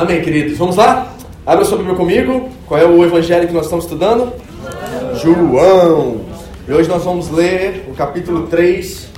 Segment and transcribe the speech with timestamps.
[0.00, 0.56] Amém, queridos.
[0.56, 1.12] Vamos lá?
[1.44, 2.48] Abra sua Bíblia comigo.
[2.66, 4.32] Qual é o evangelho que nós estamos estudando?
[5.16, 6.22] João.
[6.66, 9.10] E hoje nós vamos ler o capítulo 3.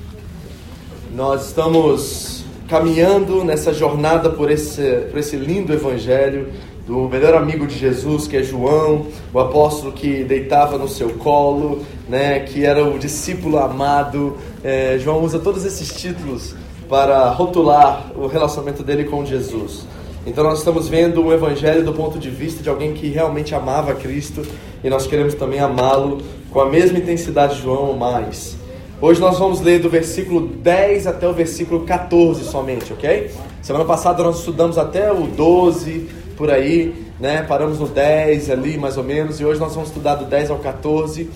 [1.15, 6.49] Nós estamos caminhando nessa jornada por esse, por esse lindo evangelho
[6.85, 11.85] do melhor amigo de Jesus, que é João, o apóstolo que deitava no seu colo,
[12.09, 14.37] né, que era o discípulo amado.
[14.65, 16.57] É, João usa todos esses títulos
[16.89, 19.87] para rotular o relacionamento dele com Jesus.
[20.25, 23.93] Então nós estamos vendo o evangelho do ponto de vista de alguém que realmente amava
[23.95, 24.43] Cristo
[24.83, 28.57] e nós queremos também amá-lo com a mesma intensidade de João ou mais.
[29.01, 33.33] Hoje nós vamos ler do versículo 10 até o versículo 14 somente, ok?
[33.61, 37.43] Semana passada nós estudamos até o 12, por aí, né?
[37.43, 40.59] Paramos no 10 ali, mais ou menos, e hoje nós vamos estudar do 10 ao
[40.59, 41.29] 14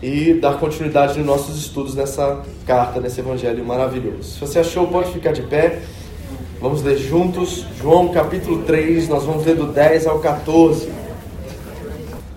[0.00, 4.22] e dar continuidade nos nossos estudos nessa carta, nesse evangelho maravilhoso.
[4.22, 5.80] Se você achou, pode ficar de pé.
[6.60, 10.90] Vamos ler juntos João capítulo 3, nós vamos ler do 10 ao 14.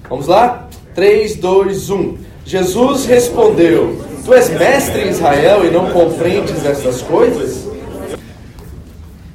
[0.09, 0.69] Vamos lá?
[0.95, 2.17] 3, 2, 1.
[2.45, 7.67] Jesus respondeu: Tu és mestre em Israel e não compreendes estas coisas?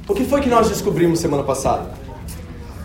[0.07, 1.91] O que foi que nós descobrimos semana passada?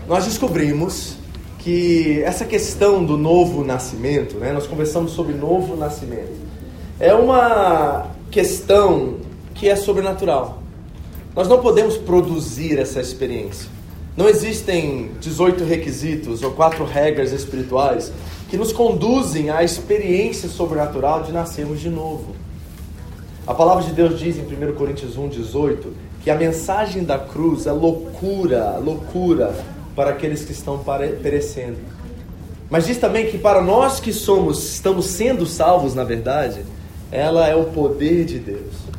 [0.06, 1.16] Nós descobrimos
[1.60, 6.38] que essa questão do novo nascimento, né, nós conversamos sobre novo nascimento,
[7.00, 9.14] é uma questão
[9.54, 10.63] que é sobrenatural.
[11.34, 13.68] Nós não podemos produzir essa experiência.
[14.16, 18.12] Não existem 18 requisitos ou quatro regras espirituais
[18.48, 22.36] que nos conduzem à experiência sobrenatural de nascermos de novo.
[23.44, 27.66] A palavra de Deus diz em 1 Coríntios 1, 18 que a mensagem da cruz
[27.66, 29.52] é loucura, loucura
[29.96, 30.78] para aqueles que estão
[31.20, 31.78] perecendo.
[32.70, 36.64] Mas diz também que para nós que somos, estamos sendo salvos, na verdade,
[37.10, 38.93] ela é o poder de Deus.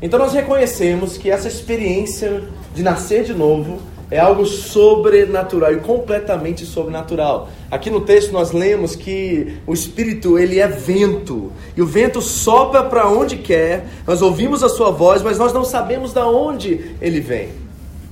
[0.00, 6.64] Então nós reconhecemos que essa experiência de nascer de novo é algo sobrenatural e completamente
[6.64, 7.50] sobrenatural.
[7.70, 12.84] Aqui no texto nós lemos que o Espírito ele é vento e o vento sopra
[12.84, 13.86] para onde quer.
[14.06, 17.50] Nós ouvimos a sua voz, mas nós não sabemos de onde ele vem.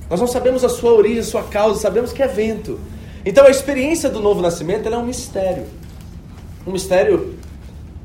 [0.09, 2.79] Nós não sabemos a sua origem, a sua causa, sabemos que é vento.
[3.25, 5.65] Então a experiência do novo nascimento é um mistério.
[6.65, 7.33] Um mistério,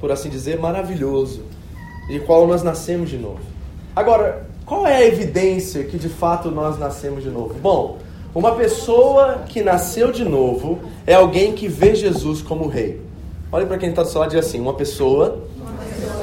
[0.00, 1.42] por assim dizer, maravilhoso,
[2.08, 3.51] de qual nós nascemos de novo.
[3.94, 7.54] Agora, qual é a evidência que de fato nós nascemos de novo?
[7.54, 7.98] Bom,
[8.34, 13.00] uma pessoa que nasceu de novo é alguém que vê Jesus como rei.
[13.50, 15.44] Olhe para quem está do seu lado e assim: uma pessoa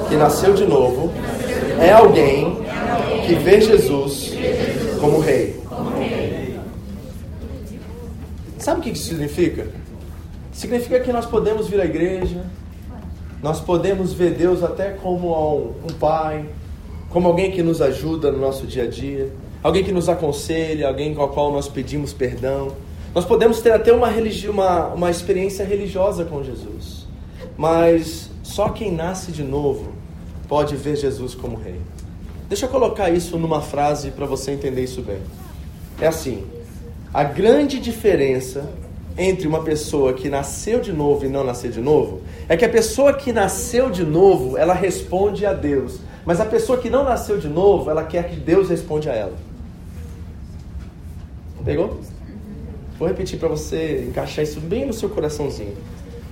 [0.08, 1.12] que nasceu de novo
[1.80, 2.56] é alguém
[3.24, 4.32] que vê Jesus
[5.00, 5.60] como rei.
[8.58, 9.68] Sabe o que isso significa?
[10.52, 12.44] Significa que nós podemos vir à igreja,
[13.40, 16.46] nós podemos ver Deus até como um pai,
[17.10, 19.30] como alguém que nos ajuda no nosso dia a dia,
[19.62, 22.72] alguém que nos aconselha, alguém com o qual nós pedimos perdão.
[23.14, 27.06] Nós podemos ter até uma, uma, uma experiência religiosa com Jesus,
[27.56, 29.92] mas só quem nasce de novo
[30.48, 31.80] pode ver Jesus como rei.
[32.48, 35.18] Deixa eu colocar isso numa frase para você entender isso bem.
[36.00, 36.44] É assim:
[37.12, 38.68] a grande diferença
[39.18, 42.68] entre uma pessoa que nasceu de novo e não nasceu de novo é que a
[42.68, 47.38] pessoa que nasceu de novo, ela responde a Deus, mas a pessoa que não nasceu
[47.38, 49.36] de novo, ela quer que Deus responda a ela.
[51.64, 52.00] Pegou?
[52.98, 55.76] Vou repetir para você encaixar isso bem no seu coraçãozinho.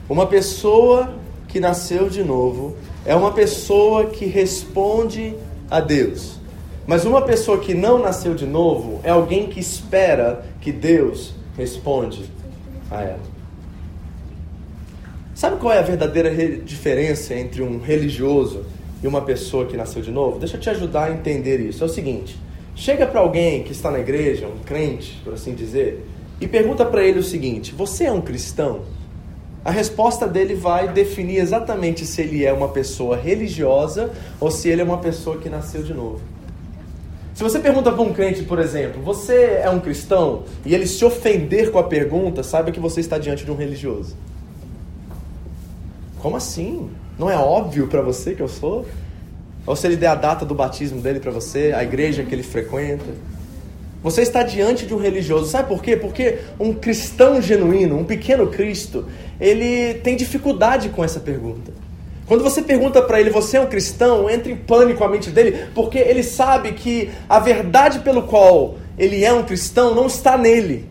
[0.09, 1.15] Uma pessoa
[1.47, 5.34] que nasceu de novo é uma pessoa que responde
[5.71, 6.38] a Deus.
[6.87, 12.31] Mas uma pessoa que não nasceu de novo é alguém que espera que Deus responde
[12.91, 13.38] a ela.
[15.34, 18.65] Sabe qual é a verdadeira diferença entre um religioso
[19.03, 20.39] e uma pessoa que nasceu de novo?
[20.39, 21.83] Deixa eu te ajudar a entender isso.
[21.83, 22.39] É o seguinte:
[22.75, 26.05] chega para alguém que está na igreja, um crente, por assim dizer,
[26.41, 28.83] e pergunta para ele o seguinte: Você é um cristão?
[29.65, 34.11] A resposta dele vai definir exatamente se ele é uma pessoa religiosa
[34.41, 36.21] ou se ele é uma pessoa que nasceu de novo.
[37.35, 40.45] Se você pergunta para um crente, por exemplo, você é um cristão?
[40.65, 44.17] E ele se ofender com a pergunta, saiba que você está diante de um religioso.
[46.19, 46.91] Como assim?
[47.19, 48.87] Não é óbvio para você que eu sou?
[49.67, 52.44] Ou se ele der a data do batismo dele para você, a igreja que ele
[52.44, 53.05] frequenta?
[54.03, 55.50] Você está diante de um religioso.
[55.50, 55.97] Sabe por quê?
[55.97, 59.06] Porque um cristão genuíno, um pequeno Cristo,
[59.41, 61.73] ele tem dificuldade com essa pergunta.
[62.26, 65.67] Quando você pergunta para ele, você é um cristão, entra em pânico a mente dele,
[65.75, 70.87] porque ele sabe que a verdade pelo qual ele é um cristão não está nele.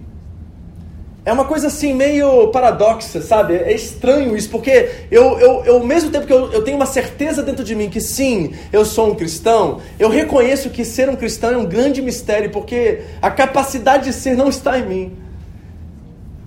[1.27, 3.53] É uma coisa assim meio paradoxa, sabe?
[3.53, 6.85] É estranho isso, porque eu, eu, eu ao mesmo tempo que eu, eu tenho uma
[6.85, 11.17] certeza dentro de mim que sim, eu sou um cristão, eu reconheço que ser um
[11.17, 15.17] cristão é um grande mistério, porque a capacidade de ser não está em mim,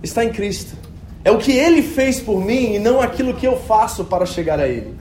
[0.01, 0.75] está em Cristo.
[1.23, 4.59] É o que Ele fez por mim e não aquilo que eu faço para chegar
[4.59, 4.95] a Ele.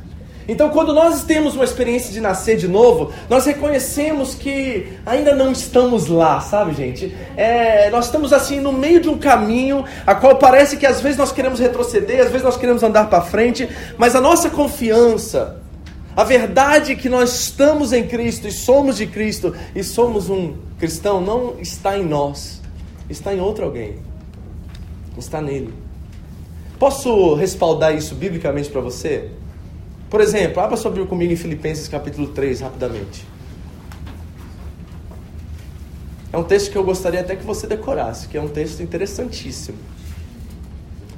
[0.49, 5.53] Então, quando nós temos uma experiência de nascer de novo, nós reconhecemos que ainda não
[5.53, 7.15] estamos lá, sabe, gente?
[7.37, 11.17] É, nós estamos assim no meio de um caminho, a qual parece que às vezes
[11.17, 15.61] nós queremos retroceder, às vezes nós queremos andar para frente, mas a nossa confiança,
[16.17, 21.21] a verdade que nós estamos em Cristo e somos de Cristo e somos um cristão,
[21.21, 22.61] não está em nós,
[23.09, 23.97] está em outro alguém,
[25.17, 25.73] está nele.
[26.79, 29.31] Posso respaldar isso biblicamente para você?
[30.11, 33.25] Por exemplo, abra sua Bíblia comigo em Filipenses capítulo 3, rapidamente.
[36.33, 39.79] É um texto que eu gostaria até que você decorasse, que é um texto interessantíssimo.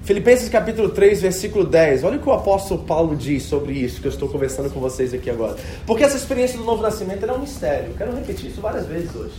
[0.04, 2.04] Filipenses capítulo 3, versículo 10.
[2.04, 5.14] Olha o que o apóstolo Paulo diz sobre isso que eu estou conversando com vocês
[5.14, 5.56] aqui agora.
[5.86, 7.90] Porque essa experiência do novo nascimento é um mistério.
[7.90, 9.36] Eu quero repetir isso várias vezes hoje.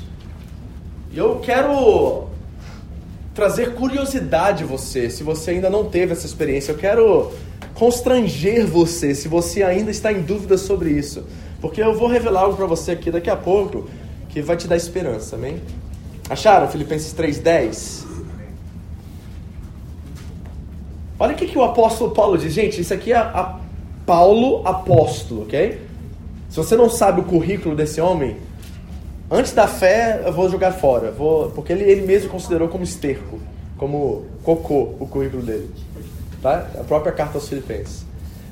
[1.11, 2.27] E eu quero
[3.35, 6.71] trazer curiosidade a você, se você ainda não teve essa experiência.
[6.71, 7.31] Eu quero
[7.73, 11.23] constranger você se você ainda está em dúvida sobre isso.
[11.59, 13.89] Porque eu vou revelar algo para você aqui daqui a pouco
[14.29, 15.61] que vai te dar esperança, amém?
[16.29, 18.05] Acharam Filipenses 3,10?
[21.19, 22.53] Olha o que, que o apóstolo Paulo diz.
[22.53, 23.59] Gente, isso aqui é a
[24.05, 25.79] Paulo apóstolo, ok?
[26.49, 28.37] Se você não sabe o currículo desse homem,
[29.31, 33.39] antes da fé eu vou jogar fora, vou, porque ele, ele mesmo considerou como esterco,
[33.77, 35.69] como cocô o currículo dele
[36.43, 36.67] tá?
[36.79, 38.05] a própria carta aos Filipenses.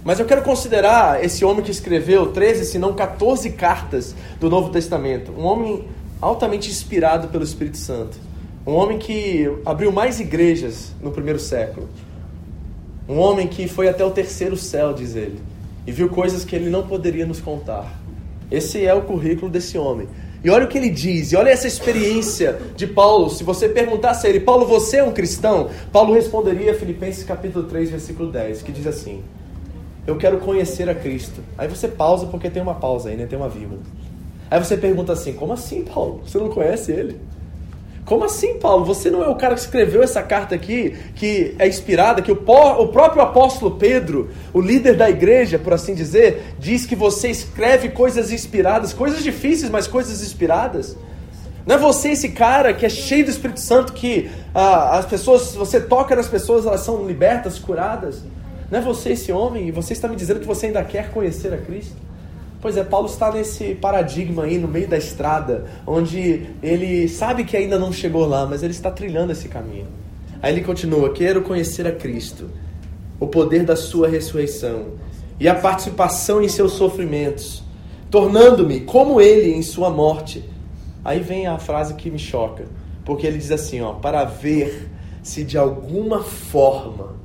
[0.03, 4.69] Mas eu quero considerar esse homem que escreveu 13, se não 14 cartas do Novo
[4.69, 5.31] Testamento.
[5.31, 5.87] Um homem
[6.19, 8.17] altamente inspirado pelo Espírito Santo.
[8.65, 11.87] Um homem que abriu mais igrejas no primeiro século.
[13.07, 15.39] Um homem que foi até o terceiro céu, diz ele.
[15.85, 17.99] E viu coisas que ele não poderia nos contar.
[18.49, 20.07] Esse é o currículo desse homem.
[20.43, 23.29] E olha o que ele diz, e olha essa experiência de Paulo.
[23.29, 25.69] Se você perguntasse a ele, Paulo, você é um cristão?
[25.91, 29.23] Paulo responderia Filipenses capítulo 3, versículo 10, que diz assim:
[30.07, 31.41] Eu quero conhecer a Cristo.
[31.55, 33.27] Aí você pausa porque tem uma pausa aí, né?
[33.27, 33.81] Tem uma vírgula.
[34.49, 36.21] Aí você pergunta assim: Como assim, Paulo?
[36.25, 37.19] Você não conhece ele?
[38.11, 38.83] Como assim, Paulo?
[38.83, 42.35] Você não é o cara que escreveu essa carta aqui, que é inspirada, que o,
[42.35, 47.87] o próprio apóstolo Pedro, o líder da igreja, por assim dizer, diz que você escreve
[47.87, 50.97] coisas inspiradas, coisas difíceis, mas coisas inspiradas?
[51.65, 55.55] Não é você esse cara que é cheio do Espírito Santo, que ah, as pessoas,
[55.55, 58.23] você toca nas pessoas, elas são libertas, curadas?
[58.69, 61.53] Não é você esse homem e você está me dizendo que você ainda quer conhecer
[61.53, 61.95] a Cristo?
[62.61, 67.57] Pois é, Paulo está nesse paradigma aí no meio da estrada, onde ele sabe que
[67.57, 69.87] ainda não chegou lá, mas ele está trilhando esse caminho.
[70.43, 72.51] Aí ele continua: Quero conhecer a Cristo,
[73.19, 74.89] o poder da Sua ressurreição
[75.39, 77.63] e a participação em seus sofrimentos,
[78.11, 80.47] tornando-me como Ele em Sua morte.
[81.03, 82.65] Aí vem a frase que me choca,
[83.03, 84.87] porque ele diz assim: ó, para ver
[85.23, 87.15] se de alguma forma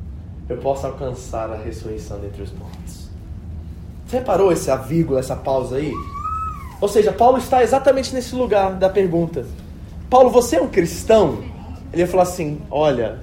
[0.48, 3.06] eu posso alcançar a ressurreição dentre os mortos.
[4.06, 5.93] Você reparou essa vírgula, essa pausa aí?
[6.81, 9.44] Ou seja, Paulo está exatamente nesse lugar da pergunta.
[10.08, 11.43] Paulo, você é um cristão?
[11.93, 13.19] Ele ia falar assim: olha,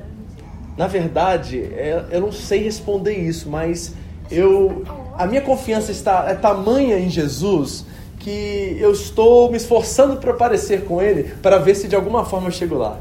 [0.76, 3.94] na verdade, é, eu não sei responder isso, mas
[4.30, 4.84] eu,
[5.18, 7.86] a minha confiança está é tamanha em Jesus
[8.20, 12.48] que eu estou me esforçando para parecer com Ele para ver se de alguma forma
[12.48, 12.98] eu chego lá.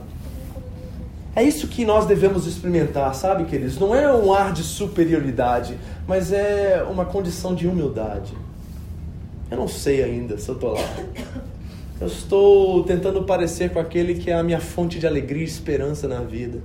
[1.35, 3.79] É isso que nós devemos experimentar, sabe, queridos?
[3.79, 8.35] Não é um ar de superioridade, mas é uma condição de humildade.
[9.51, 10.95] Eu não sei ainda se eu estou lá.
[12.01, 16.09] Eu estou tentando parecer com aquele que é a minha fonte de alegria e esperança
[16.09, 16.59] na vida.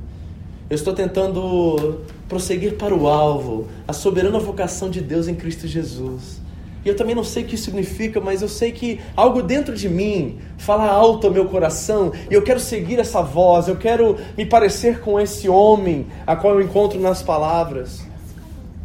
[0.70, 6.42] Eu estou tentando prosseguir para o alvo, a soberana vocação de Deus em Cristo Jesus.
[6.86, 9.76] E eu também não sei o que isso significa, mas eu sei que algo dentro
[9.76, 14.18] de mim fala alto ao meu coração e eu quero seguir essa voz, eu quero
[14.38, 18.02] me parecer com esse homem a qual eu encontro nas palavras.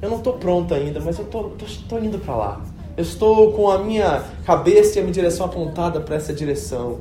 [0.01, 2.61] Eu não estou pronto ainda, mas eu estou indo para lá.
[2.97, 7.01] Eu estou com a minha cabeça e a minha direção apontada para essa direção.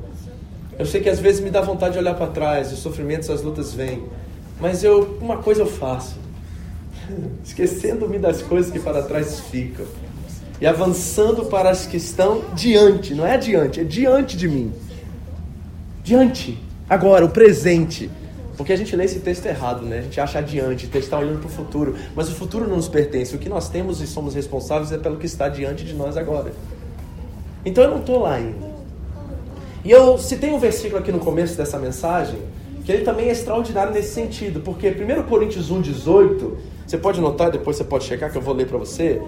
[0.77, 3.41] Eu sei que às vezes me dá vontade de olhar para trás, os sofrimentos, as
[3.41, 4.03] lutas vêm,
[4.59, 6.17] mas eu uma coisa eu faço,
[7.43, 9.85] esquecendo-me das coisas que para trás ficam
[10.61, 14.71] e avançando para as que estão diante, não é adiante, é diante de mim.
[16.03, 16.55] Diante,
[16.87, 18.11] agora, o presente.
[18.55, 19.99] Porque a gente lê esse texto errado, né?
[19.99, 21.95] A gente acha adiante, o texto está olhando para o futuro.
[22.15, 23.35] Mas o futuro não nos pertence.
[23.35, 26.53] O que nós temos e somos responsáveis é pelo que está diante de nós agora.
[27.65, 28.69] Então eu não estou lá ainda.
[29.83, 32.39] E eu citei um versículo aqui no começo dessa mensagem,
[32.85, 36.51] que ele também é extraordinário nesse sentido, porque 1 Coríntios 1,18,
[36.85, 39.19] você pode notar, depois você pode checar que eu vou ler para você,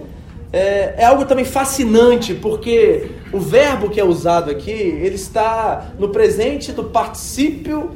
[0.54, 6.10] é, é, algo também fascinante, porque o verbo que é usado aqui, ele está no
[6.10, 7.90] presente do particípio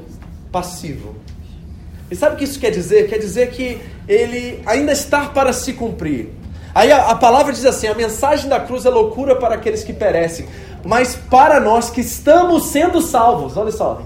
[0.51, 1.15] passivo.
[2.11, 3.09] E sabe o que isso quer dizer?
[3.09, 6.31] Quer dizer que ele ainda está para se cumprir.
[6.75, 9.93] Aí a, a palavra diz assim: a mensagem da cruz é loucura para aqueles que
[9.93, 10.49] perecem,
[10.85, 14.03] mas para nós que estamos sendo salvos, olha só.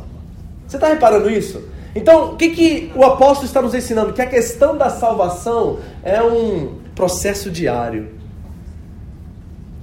[0.69, 1.63] Você está reparando isso?
[1.95, 4.13] Então, o que, que o apóstolo está nos ensinando?
[4.13, 8.21] Que a questão da salvação é um processo diário.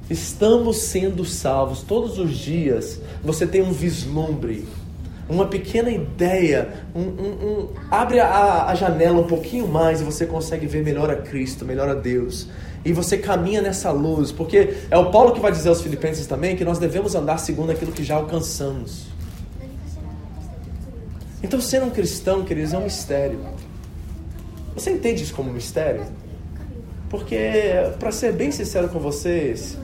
[0.10, 3.00] Estamos sendo salvos todos os dias.
[3.24, 4.68] Você tem um vislumbre,
[5.30, 10.26] uma pequena ideia, um, um, um, abre a, a janela um pouquinho mais e você
[10.26, 12.48] consegue ver melhor a Cristo, melhor a Deus
[12.84, 16.56] e você caminha nessa luz, porque é o Paulo que vai dizer aos Filipenses também
[16.56, 19.08] que nós devemos andar segundo aquilo que já alcançamos.
[21.44, 23.40] Então, ser um cristão, queridos, é um mistério.
[24.76, 26.06] Você entende isso como um mistério?
[27.10, 27.38] Porque,
[27.98, 29.78] para ser bem sincero com vocês,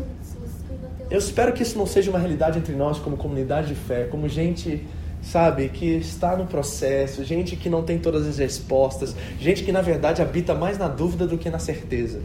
[1.10, 4.28] eu espero que isso não seja uma realidade entre nós como comunidade de fé, como
[4.28, 4.86] gente,
[5.22, 9.82] sabe, que está no processo, gente que não tem todas as respostas, gente que na
[9.82, 12.22] verdade habita mais na dúvida do que na certeza.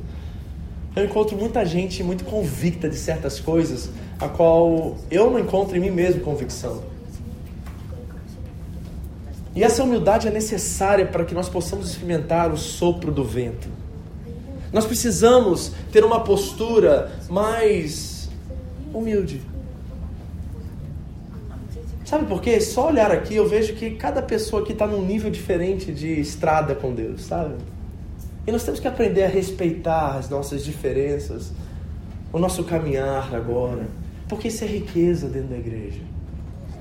[0.96, 5.80] Eu encontro muita gente muito convicta de certas coisas, a qual eu não encontro em
[5.80, 6.82] mim mesmo convicção.
[9.54, 13.68] E essa humildade é necessária para que nós possamos experimentar o sopro do vento.
[14.72, 18.09] Nós precisamos ter uma postura mais
[18.92, 19.40] humilde.
[22.04, 22.60] Sabe por quê?
[22.60, 26.74] Só olhar aqui eu vejo que cada pessoa aqui está num nível diferente de estrada
[26.74, 27.54] com Deus, sabe?
[28.46, 31.52] E nós temos que aprender a respeitar as nossas diferenças,
[32.32, 33.86] o nosso caminhar agora,
[34.28, 36.00] porque isso é riqueza dentro da igreja.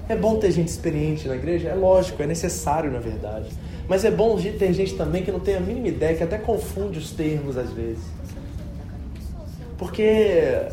[0.07, 1.69] É bom ter gente experiente na igreja?
[1.69, 3.49] É lógico, é necessário na verdade.
[3.87, 6.97] Mas é bom ter gente também que não tem a mínima ideia, que até confunde
[6.97, 8.03] os termos às vezes.
[9.77, 10.65] Porque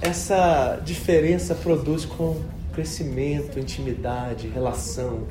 [0.00, 2.40] essa diferença produz com
[2.72, 5.26] crescimento, intimidade, relação.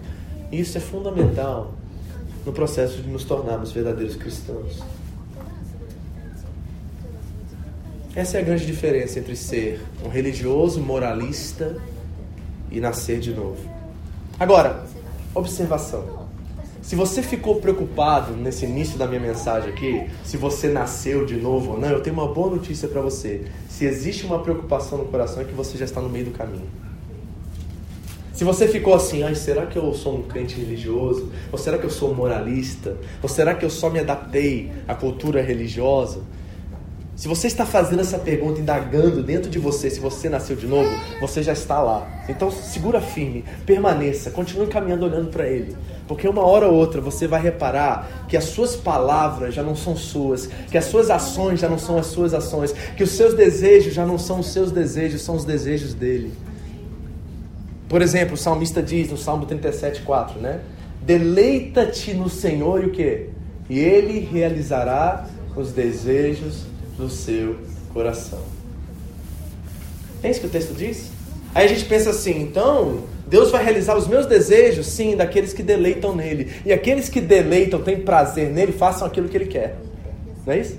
[0.52, 1.74] E isso é fundamental
[2.46, 4.80] no processo de nos tornarmos verdadeiros cristãos.
[8.16, 11.78] Essa é a grande diferença entre ser um religioso moralista
[12.72, 13.70] e nascer de novo.
[14.40, 14.86] Agora,
[15.34, 16.19] observação.
[16.89, 21.74] Se você ficou preocupado nesse início da minha mensagem aqui, se você nasceu de novo
[21.74, 23.46] ou não, eu tenho uma boa notícia para você.
[23.69, 26.67] Se existe uma preocupação no coração, é que você já está no meio do caminho.
[28.34, 31.31] Se você ficou assim, ai, será que eu sou um crente religioso?
[31.51, 32.98] Ou será que eu sou moralista?
[33.22, 36.24] Ou será que eu só me adaptei à cultura religiosa?
[37.20, 40.90] Se você está fazendo essa pergunta, indagando dentro de você se você nasceu de novo,
[41.20, 42.08] você já está lá.
[42.30, 45.76] Então segura firme, permaneça, continue caminhando olhando para Ele.
[46.08, 49.98] Porque uma hora ou outra você vai reparar que as suas palavras já não são
[49.98, 53.94] suas, que as suas ações já não são as suas ações, que os seus desejos
[53.94, 56.32] já não são os seus desejos, são os desejos dele.
[57.90, 60.62] Por exemplo, o salmista diz no Salmo 37,4, né?
[61.02, 63.28] Deleita-te no Senhor e o que?
[63.70, 66.69] E Ele realizará os desejos
[67.00, 67.56] do seu
[67.94, 68.41] coração.
[70.22, 71.10] É isso que o texto diz?
[71.56, 75.63] Aí a gente pensa assim, então, Deus vai realizar os meus desejos, sim, daqueles que
[75.63, 76.51] deleitam nele.
[76.65, 79.77] E aqueles que deleitam, têm prazer nele, façam aquilo que ele quer.
[80.46, 80.77] Não é isso?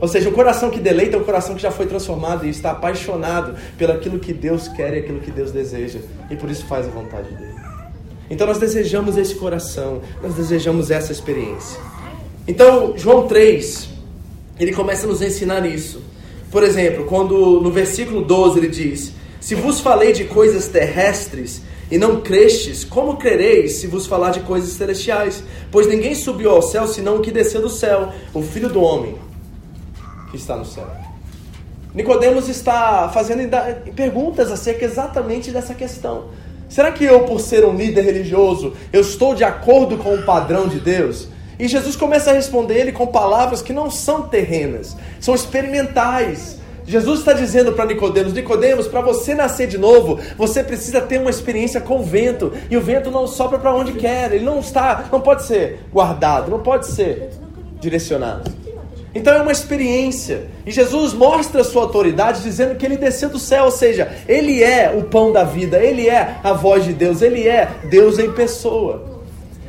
[0.00, 2.70] Ou seja, o coração que deleita é um coração que já foi transformado e está
[2.70, 5.98] apaixonado pelaquilo que Deus quer e aquilo que Deus deseja.
[6.30, 7.58] E por isso faz a vontade dele.
[8.30, 11.80] Então nós desejamos esse coração, nós desejamos essa experiência.
[12.46, 13.88] Então, João 3,
[14.58, 16.02] ele começa a nos ensinar isso.
[16.50, 21.98] Por exemplo, quando no versículo 12 ele diz: Se vos falei de coisas terrestres e
[21.98, 25.42] não crestes, como crereis se vos falar de coisas celestiais?
[25.70, 29.28] Pois ninguém subiu ao céu senão o que desceu do céu, o Filho do Homem
[30.30, 30.86] que está no céu.
[31.94, 33.48] Nicodemos está fazendo
[33.94, 36.26] perguntas acerca exatamente dessa questão.
[36.68, 40.68] Será que eu, por ser um líder religioso, eu estou de acordo com o padrão
[40.68, 41.28] de Deus?
[41.58, 46.58] E Jesus começa a responder ele com palavras que não são terrenas, são experimentais.
[46.86, 51.28] Jesus está dizendo para Nicodemos, Nicodemos, para você nascer de novo, você precisa ter uma
[51.28, 52.52] experiência com o vento.
[52.70, 56.50] E o vento não sopra para onde quer, ele não está, não pode ser guardado,
[56.50, 57.28] não pode ser
[57.78, 58.50] direcionado.
[59.14, 60.46] Então é uma experiência.
[60.64, 64.62] E Jesus mostra a sua autoridade dizendo que ele desceu do céu, ou seja, ele
[64.62, 68.32] é o pão da vida, ele é a voz de Deus, ele é Deus em
[68.32, 69.17] pessoa.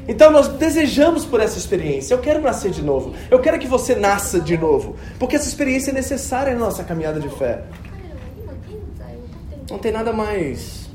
[0.10, 2.16] Então nós desejamos por essa experiência.
[2.16, 3.14] Eu quero nascer de novo.
[3.30, 7.20] Eu quero que você nasça de novo, porque essa experiência é necessária na nossa caminhada
[7.20, 7.64] de fé.
[9.70, 10.90] Não tem nada mais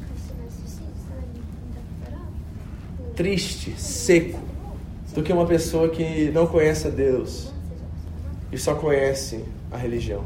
[3.14, 4.40] triste, seco,
[5.14, 7.52] do que uma pessoa que não conhece a Deus
[8.50, 10.24] e só conhece a religião.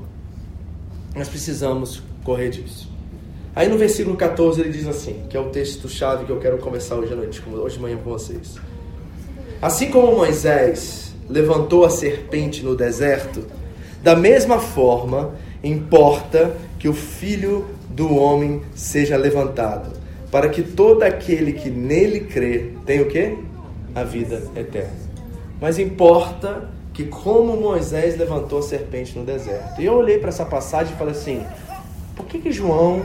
[1.15, 2.91] Nós precisamos correr disso.
[3.55, 6.97] Aí no versículo 14 ele diz assim, que é o texto-chave que eu quero conversar
[6.97, 8.57] hoje à noite, hoje de manhã com vocês.
[9.61, 13.45] Assim como Moisés levantou a serpente no deserto,
[14.03, 15.35] da mesma forma
[15.65, 19.91] importa que o filho do homem seja levantado,
[20.31, 23.37] para que todo aquele que nele crê tenha o quê?
[23.95, 25.09] A vida eterna.
[25.61, 29.81] Mas importa que como Moisés levantou a serpente no deserto.
[29.81, 31.45] E eu olhei para essa passagem e falei assim:
[32.15, 33.03] por que, que João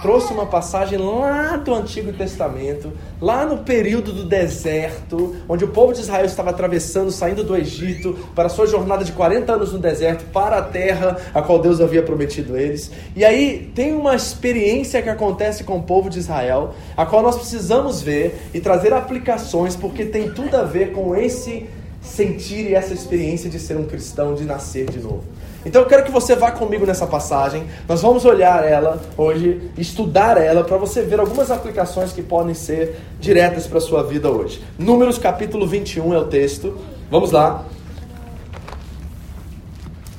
[0.00, 5.92] trouxe uma passagem lá do Antigo Testamento, lá no período do deserto, onde o povo
[5.92, 9.78] de Israel estava atravessando, saindo do Egito, para a sua jornada de 40 anos no
[9.78, 12.90] deserto, para a terra a qual Deus havia prometido eles.
[13.14, 17.36] E aí tem uma experiência que acontece com o povo de Israel, a qual nós
[17.36, 21.66] precisamos ver e trazer aplicações, porque tem tudo a ver com esse
[22.06, 25.24] sentir e essa experiência de ser um cristão, de nascer de novo.
[25.66, 27.66] Então eu quero que você vá comigo nessa passagem.
[27.88, 33.00] Nós vamos olhar ela hoje, estudar ela para você ver algumas aplicações que podem ser
[33.18, 34.62] diretas para sua vida hoje.
[34.78, 36.78] Números capítulo 21 é o texto.
[37.10, 37.64] Vamos lá.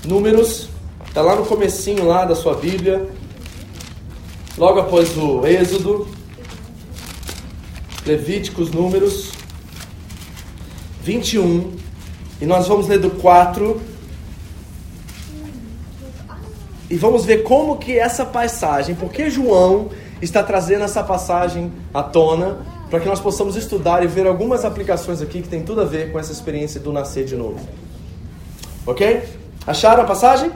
[0.06, 0.68] Números
[1.08, 3.08] está lá no comecinho lá da sua Bíblia.
[4.58, 6.10] Logo após o Êxodo,
[8.06, 9.32] Levíticos, Números
[11.04, 11.72] 21.
[12.42, 13.87] E nós vamos ler do 4
[16.90, 19.90] e vamos ver como que essa passagem, porque João
[20.22, 25.22] está trazendo essa passagem à tona, para que nós possamos estudar e ver algumas aplicações
[25.22, 27.60] aqui que tem tudo a ver com essa experiência do nascer de novo.
[28.86, 29.24] Ok?
[29.66, 30.50] Acharam a passagem?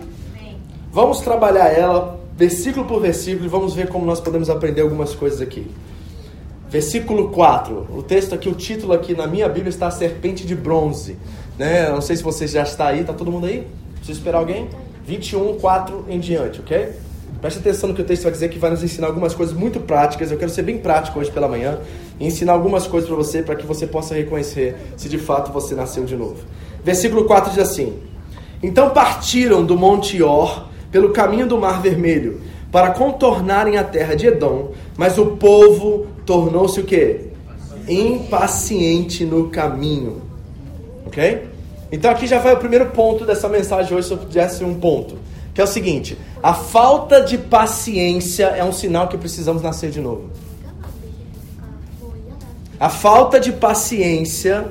[0.91, 5.41] Vamos trabalhar ela versículo por versículo e vamos ver como nós podemos aprender algumas coisas
[5.41, 5.69] aqui.
[6.69, 7.87] Versículo 4.
[7.95, 11.17] O texto aqui, o título aqui na minha Bíblia está a serpente de bronze.
[11.59, 11.89] Né?
[11.89, 13.67] Não sei se você já está aí, está todo mundo aí?
[13.95, 14.69] Precisa esperar alguém?
[15.05, 16.89] 21, 4 em diante, ok?
[17.41, 19.79] Preste atenção no que o texto vai dizer, que vai nos ensinar algumas coisas muito
[19.79, 20.31] práticas.
[20.31, 21.79] Eu quero ser bem prático hoje pela manhã
[22.19, 25.73] e ensinar algumas coisas para você, para que você possa reconhecer se de fato você
[25.73, 26.37] nasceu de novo.
[26.83, 27.97] Versículo 4 diz assim:
[28.61, 34.27] Então partiram do Monte Or pelo caminho do Mar Vermelho para contornarem a terra de
[34.27, 37.21] Edom, mas o povo tornou-se o quê?
[37.87, 40.21] Impaciente no caminho.
[41.07, 41.50] Ok?
[41.91, 45.17] Então aqui já vai o primeiro ponto dessa mensagem hoje, se eu pudesse um ponto.
[45.53, 49.99] Que é o seguinte: a falta de paciência é um sinal que precisamos nascer de
[49.99, 50.29] novo.
[52.79, 54.67] A falta de paciência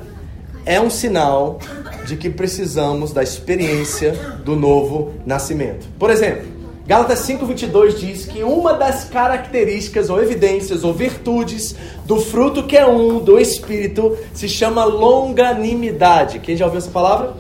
[0.65, 1.59] é um sinal
[2.07, 4.13] de que precisamos da experiência
[4.45, 5.87] do novo nascimento.
[5.99, 6.60] Por exemplo,
[6.91, 12.85] Gálatas 5:22 diz que uma das características ou evidências ou virtudes do fruto que é
[12.85, 16.41] um do espírito se chama longanimidade.
[16.41, 17.35] Quem já ouviu essa palavra?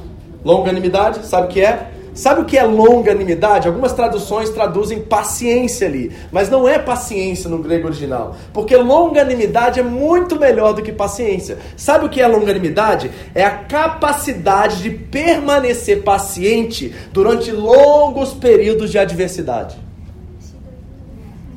[0.45, 1.91] Longanimidade, sabe o que é?
[2.21, 3.67] Sabe o que é longanimidade?
[3.67, 9.83] Algumas traduções traduzem paciência ali, mas não é paciência no grego original, porque longanimidade é
[9.83, 11.57] muito melhor do que paciência.
[11.79, 13.11] Sabe o que é longanimidade?
[13.35, 19.79] É a capacidade de permanecer paciente durante longos períodos de adversidade.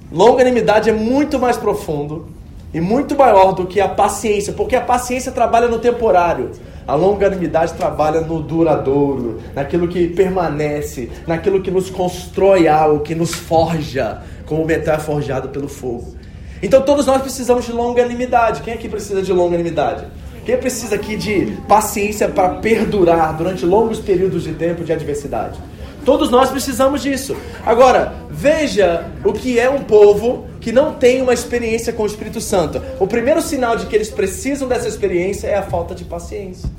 [0.10, 2.28] Longanimidade é muito mais profundo
[2.74, 6.52] e muito maior do que a paciência, porque a paciência trabalha no temporário.
[6.88, 13.34] A longanimidade trabalha no duradouro, naquilo que permanece, naquilo que nos constrói algo, que nos
[13.34, 16.16] forja, como o metal é forjado pelo fogo.
[16.62, 18.62] Então todos nós precisamos de longanimidade.
[18.62, 20.06] Quem aqui precisa de longanimidade?
[20.46, 25.58] Quem precisa aqui de paciência para perdurar durante longos períodos de tempo de adversidade?
[26.06, 27.36] Todos nós precisamos disso.
[27.66, 32.40] Agora, veja o que é um povo que não tem uma experiência com o Espírito
[32.40, 32.82] Santo.
[32.98, 36.70] O primeiro sinal de que eles precisam dessa experiência é a falta de paciência.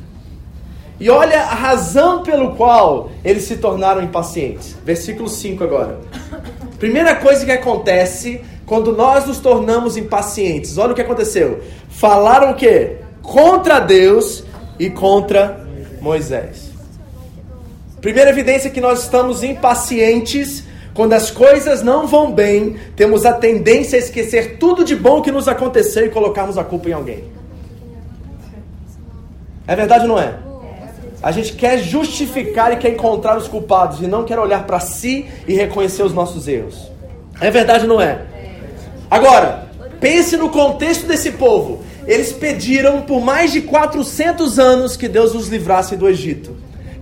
[0.98, 4.74] E olha a razão pelo qual eles se tornaram impacientes.
[4.82, 6.00] Versículo 5 agora.
[6.78, 10.78] Primeira coisa que acontece quando nós nos tornamos impacientes.
[10.78, 11.62] Olha o que aconteceu.
[11.90, 12.96] Falaram o quê?
[13.20, 14.44] Contra Deus
[14.78, 15.62] e contra
[16.00, 16.70] Moisés.
[18.00, 20.64] Primeira evidência que nós estamos impacientes
[20.94, 25.32] quando as coisas não vão bem, temos a tendência a esquecer tudo de bom que
[25.32, 27.24] nos aconteceu e colocarmos a culpa em alguém.
[29.66, 30.34] É verdade ou não é?
[31.20, 35.26] A gente quer justificar e quer encontrar os culpados e não quer olhar para si
[35.48, 36.92] e reconhecer os nossos erros.
[37.40, 38.20] É verdade ou não é?
[39.10, 39.66] Agora,
[40.00, 41.82] pense no contexto desse povo.
[42.06, 46.54] Eles pediram por mais de 400 anos que Deus os livrasse do Egito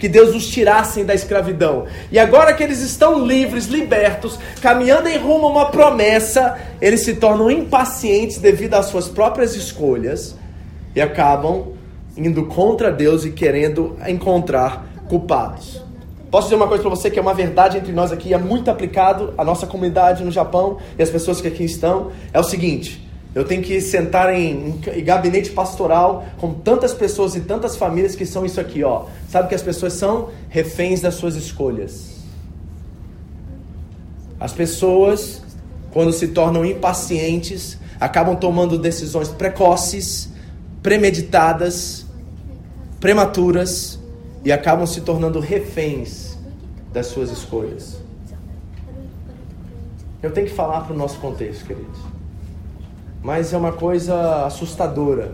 [0.03, 1.87] que Deus os tirasse da escravidão.
[2.11, 7.15] E agora que eles estão livres, libertos, caminhando em rumo a uma promessa, eles se
[7.15, 10.35] tornam impacientes devido às suas próprias escolhas
[10.93, 11.75] e acabam
[12.17, 15.81] indo contra Deus e querendo encontrar culpados.
[16.29, 18.73] Posso dizer uma coisa para você que é uma verdade entre nós aqui, é muito
[18.73, 22.11] aplicado à nossa comunidade no Japão e às pessoas que aqui estão.
[22.33, 27.41] É o seguinte: eu tenho que sentar em, em, gabinete pastoral com tantas pessoas e
[27.41, 29.07] tantas famílias que são isso aqui, ó.
[29.29, 32.13] Sabe que as pessoas são reféns das suas escolhas.
[34.39, 35.41] As pessoas,
[35.93, 40.29] quando se tornam impacientes, acabam tomando decisões precoces,
[40.83, 42.05] premeditadas,
[43.01, 43.99] prematuras
[44.45, 46.37] e acabam se tornando reféns
[46.93, 47.97] das suas escolhas.
[50.23, 52.12] Eu tenho que falar para o nosso contexto, queridos.
[53.23, 55.33] Mas é uma coisa assustadora.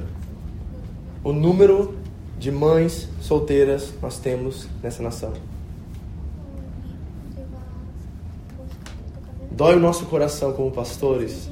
[1.24, 1.96] O número
[2.38, 5.33] de mães solteiras nós temos nessa nação.
[9.51, 11.51] Dói o nosso coração como pastores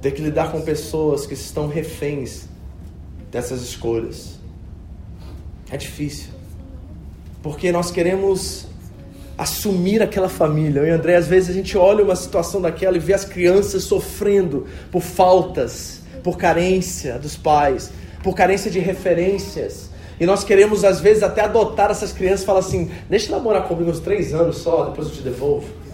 [0.00, 2.44] ter que lidar com pessoas que estão reféns
[3.30, 4.38] dessas escolhas.
[5.68, 6.30] É difícil.
[7.42, 8.65] Porque nós queremos
[9.36, 10.80] assumir aquela família.
[10.80, 13.84] Eu e André, às vezes a gente olha uma situação daquela e vê as crianças
[13.84, 17.90] sofrendo por faltas, por carência dos pais,
[18.22, 19.90] por carência de referências.
[20.18, 23.68] E nós queremos, às vezes, até adotar essas crianças e falar assim: deixa eu namorar
[23.68, 25.86] comigo uns três anos só, depois eu te devolvo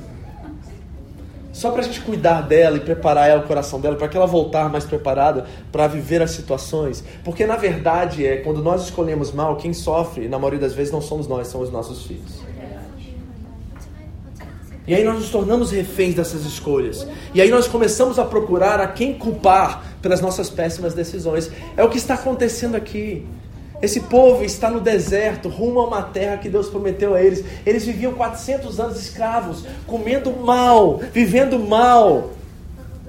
[1.52, 4.26] só para a gente cuidar dela e preparar ela, o coração dela, para que ela
[4.26, 7.04] voltar mais preparada para viver as situações.
[7.22, 11.02] Porque na verdade é quando nós escolhemos mal, quem sofre, na maioria das vezes, não
[11.02, 12.51] somos nós, são os nossos filhos.
[14.86, 17.06] E aí nós nos tornamos reféns dessas escolhas.
[17.32, 21.50] E aí nós começamos a procurar a quem culpar pelas nossas péssimas decisões.
[21.76, 23.24] É o que está acontecendo aqui.
[23.80, 27.44] Esse povo está no deserto, rumo a uma terra que Deus prometeu a eles.
[27.66, 32.30] Eles viviam 400 anos escravos, comendo mal, vivendo mal.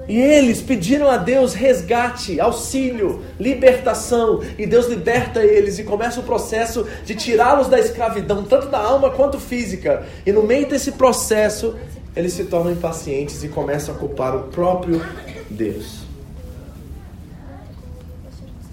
[0.08, 4.42] E eles pediram a Deus resgate, auxílio, libertação.
[4.58, 9.10] E Deus liberta eles e começa o processo de tirá-los da escravidão, tanto da alma
[9.10, 10.06] quanto física.
[10.26, 11.76] E no meio desse processo,
[12.16, 15.02] eles se tornam impacientes e começam a culpar o próprio
[15.50, 16.04] Deus.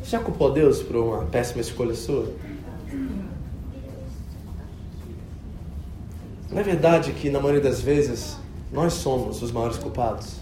[0.05, 2.33] Já culpou Deus por uma péssima escolha sua?
[6.51, 8.37] Não é verdade que, na maioria das vezes,
[8.73, 10.41] nós somos os maiores culpados?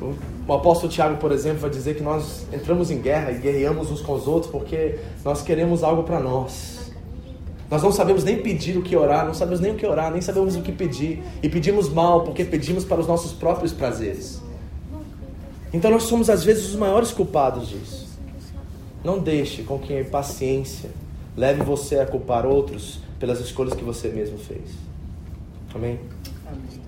[0.00, 4.00] O apóstolo Tiago, por exemplo, vai dizer que nós entramos em guerra e guerreamos uns
[4.00, 6.92] com os outros porque nós queremos algo para nós.
[7.70, 10.20] Nós não sabemos nem pedir o que orar, não sabemos nem o que orar, nem
[10.22, 11.22] sabemos o que pedir.
[11.42, 14.40] E pedimos mal porque pedimos para os nossos próprios prazeres.
[15.72, 18.08] Então nós somos, às vezes, os maiores culpados disso.
[19.04, 20.90] Não deixe com que a impaciência
[21.36, 24.70] leve você a culpar outros pelas escolhas que você mesmo fez.
[25.74, 25.98] Amém?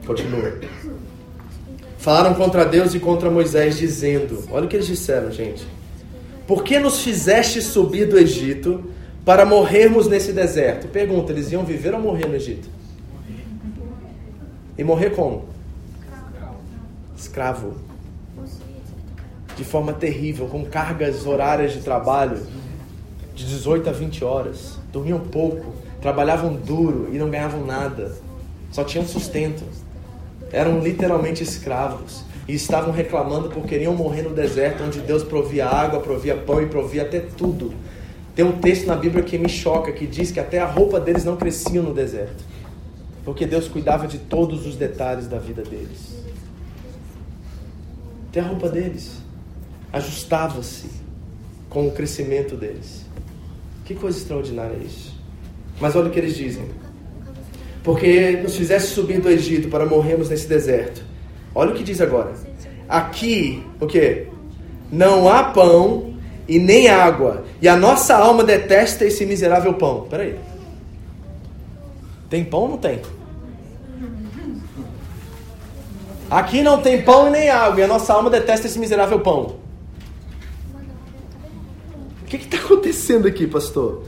[0.07, 0.59] Continua.
[2.01, 5.67] Falaram contra Deus e contra Moisés, dizendo: Olha o que eles disseram, gente.
[6.47, 8.91] Por que nos fizeste subir do Egito
[9.25, 10.89] para morrermos nesse deserto?
[10.89, 12.69] Pergunta: eles iam viver ou morrer no Egito?
[14.79, 15.45] E morrer como?
[17.15, 17.77] Escravo
[19.55, 22.41] de forma terrível, com cargas horárias de trabalho
[23.35, 24.79] de 18 a 20 horas.
[24.91, 28.17] Dormiam pouco, trabalhavam duro e não ganhavam nada.
[28.73, 29.63] Só tinham sustento.
[30.53, 36.01] Eram literalmente escravos e estavam reclamando porque queriam morrer no deserto onde Deus provia água,
[36.01, 37.73] provia pão e provia até tudo.
[38.35, 41.25] Tem um texto na Bíblia que me choca que diz que até a roupa deles
[41.25, 42.45] não crescia no deserto.
[43.25, 46.17] Porque Deus cuidava de todos os detalhes da vida deles.
[48.29, 49.21] Até a roupa deles
[49.93, 50.89] ajustava-se
[51.69, 53.05] com o crescimento deles.
[53.85, 55.15] Que coisa extraordinária é isso.
[55.81, 56.65] Mas olha o que eles dizem.
[57.83, 61.03] Porque nos fizesse subir do Egito para morrermos nesse deserto.
[61.55, 62.33] Olha o que diz agora.
[62.89, 64.27] Aqui, o que?
[64.91, 66.15] Não há pão
[66.47, 67.45] e nem água.
[67.61, 70.07] E a nossa alma detesta esse miserável pão.
[70.11, 70.37] Peraí.
[72.29, 73.01] Tem pão ou não tem?
[76.31, 77.81] Aqui não tem pão e nem água.
[77.81, 79.61] E a nossa alma detesta esse miserável pão
[82.39, 84.05] que está acontecendo aqui, pastor?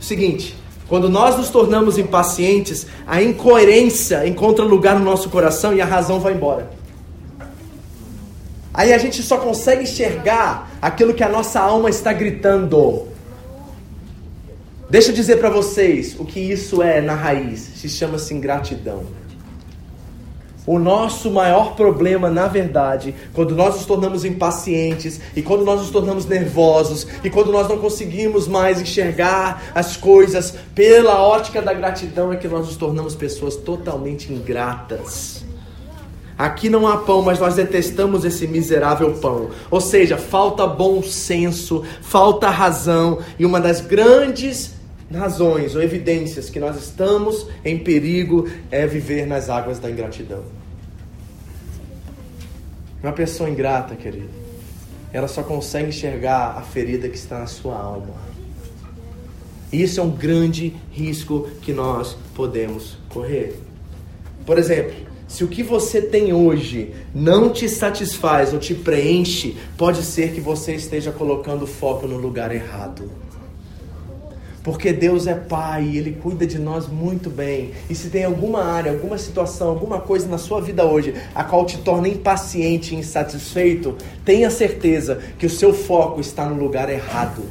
[0.00, 0.56] Seguinte,
[0.88, 6.20] quando nós nos tornamos impacientes, a incoerência encontra lugar no nosso coração e a razão
[6.20, 6.70] vai embora.
[8.72, 13.08] Aí a gente só consegue enxergar aquilo que a nossa alma está gritando.
[14.88, 17.58] Deixa eu dizer para vocês o que isso é na raiz.
[17.76, 19.04] Se chama-se ingratidão.
[20.66, 25.90] O nosso maior problema, na verdade, quando nós nos tornamos impacientes e quando nós nos
[25.90, 32.32] tornamos nervosos e quando nós não conseguimos mais enxergar as coisas pela ótica da gratidão,
[32.32, 35.44] é que nós nos tornamos pessoas totalmente ingratas.
[36.36, 39.48] Aqui não há pão, mas nós detestamos esse miserável pão.
[39.70, 44.75] Ou seja, falta bom senso, falta razão, e uma das grandes
[45.12, 50.42] razões ou evidências que nós estamos em perigo é viver nas águas da ingratidão.
[53.02, 54.28] Uma pessoa ingrata, querido,
[55.12, 58.14] ela só consegue enxergar a ferida que está na sua alma.
[59.72, 63.60] Isso é um grande risco que nós podemos correr.
[64.44, 64.94] Por exemplo,
[65.28, 70.40] se o que você tem hoje não te satisfaz ou te preenche, pode ser que
[70.40, 73.10] você esteja colocando foco no lugar errado.
[74.66, 77.70] Porque Deus é Pai e Ele cuida de nós muito bem.
[77.88, 81.64] E se tem alguma área, alguma situação, alguma coisa na sua vida hoje a qual
[81.64, 87.44] te torna impaciente e insatisfeito, tenha certeza que o seu foco está no lugar errado.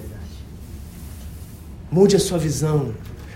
[1.90, 2.94] Mude a sua visão.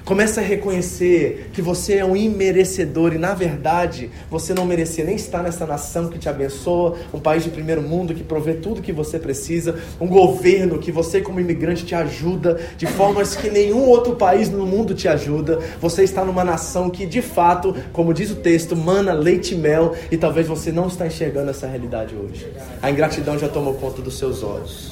[0.09, 5.15] Comece a reconhecer que você é um imerecedor e, na verdade, você não merecia nem
[5.15, 8.91] estar nessa nação que te abençoa, um país de primeiro mundo que provê tudo que
[8.91, 14.15] você precisa, um governo que você, como imigrante, te ajuda de formas que nenhum outro
[14.15, 15.59] país no mundo te ajuda.
[15.79, 19.93] Você está numa nação que, de fato, como diz o texto, mana leite e mel
[20.09, 22.51] e talvez você não está enxergando essa realidade hoje.
[22.81, 24.91] A ingratidão já tomou conta dos seus olhos.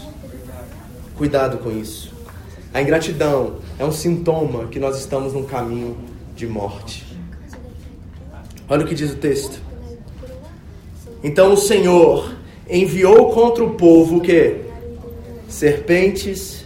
[1.16, 2.17] Cuidado com isso.
[2.74, 5.98] A ingratidão é um sintoma que nós estamos num caminho
[6.36, 7.06] de morte.
[8.70, 9.60] Olha o que diz o texto.
[11.24, 12.36] Então o Senhor
[12.70, 14.62] enviou contra o povo o que?
[15.48, 16.66] Serpentes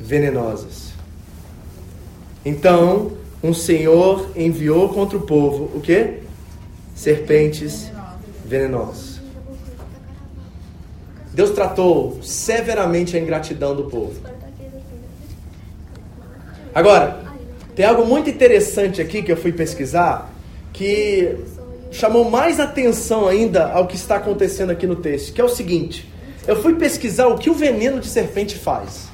[0.00, 0.92] venenosas.
[2.44, 6.18] Então, um Senhor enviou contra o povo o que?
[6.94, 7.90] Serpentes
[8.44, 9.20] venenosas.
[11.32, 14.20] Deus tratou severamente a ingratidão do povo.
[16.74, 17.22] Agora,
[17.74, 20.32] tem algo muito interessante aqui que eu fui pesquisar
[20.72, 21.36] que
[21.90, 26.10] chamou mais atenção ainda ao que está acontecendo aqui no texto, que é o seguinte:
[26.46, 29.08] eu fui pesquisar o que o veneno de serpente faz.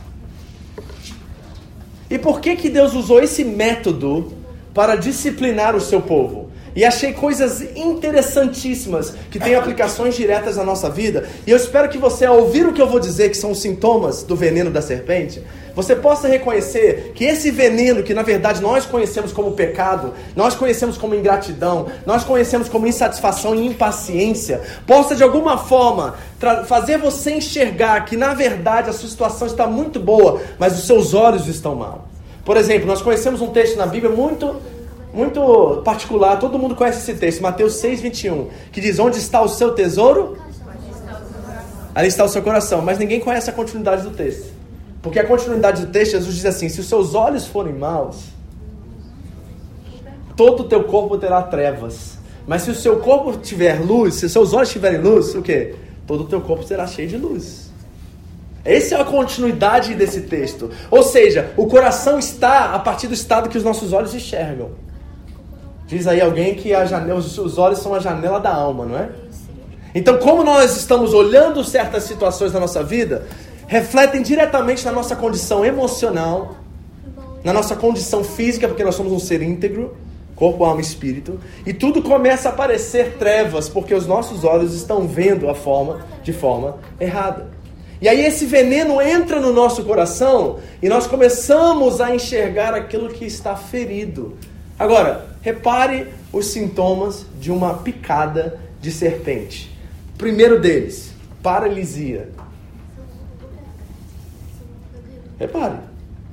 [2.11, 4.33] E por que que Deus usou esse método
[4.73, 6.48] para disciplinar o seu povo?
[6.79, 11.29] E achei coisas interessantíssimas que têm aplicações diretas na nossa vida.
[11.45, 13.61] E eu espero que você, ao ouvir o que eu vou dizer, que são os
[13.61, 15.43] sintomas do veneno da serpente,
[15.75, 20.97] você possa reconhecer que esse veneno, que na verdade nós conhecemos como pecado, nós conhecemos
[20.97, 26.15] como ingratidão, nós conhecemos como insatisfação e impaciência, possa de alguma forma
[26.69, 31.13] fazer você enxergar que na verdade a sua situação está muito boa, mas os seus
[31.13, 32.07] olhos estão mal.
[32.45, 34.78] Por exemplo, nós conhecemos um texto na Bíblia muito
[35.19, 39.49] muito particular, todo mundo conhece esse texto, Mateus 6, 21, que diz: Onde está o
[39.49, 40.39] seu tesouro?
[41.93, 42.81] Ali está o seu coração.
[42.81, 44.53] Mas ninguém conhece a continuidade do texto.
[45.03, 48.27] Porque a continuidade do texto, Jesus diz assim: se os seus olhos forem maus,
[50.37, 52.17] todo o teu corpo terá trevas.
[52.47, 55.75] Mas se o seu corpo tiver luz, se os seus olhos tiverem luz, o que?
[56.07, 57.73] Todo o teu corpo será cheio de luz.
[58.65, 60.71] Essa é a continuidade desse texto.
[60.91, 64.71] Ou seja, o coração está a partir do estado que os nossos olhos enxergam.
[65.89, 69.09] Diz aí alguém que janela, os olhos são a janela da alma, não é?
[69.95, 73.27] Então, como nós estamos olhando certas situações da nossa vida,
[73.67, 76.57] refletem diretamente na nossa condição emocional,
[77.43, 79.97] na nossa condição física, porque nós somos um ser íntegro,
[80.37, 85.09] corpo, alma e espírito, e tudo começa a parecer trevas, porque os nossos olhos estão
[85.09, 87.49] vendo a forma de forma errada.
[88.01, 93.25] E aí esse veneno entra no nosso coração e nós começamos a enxergar aquilo que
[93.25, 94.37] está ferido.
[94.79, 99.77] Agora, repare os sintomas de uma picada de serpente.
[100.17, 101.13] Primeiro deles,
[101.43, 102.29] paralisia.
[105.39, 105.79] Repare.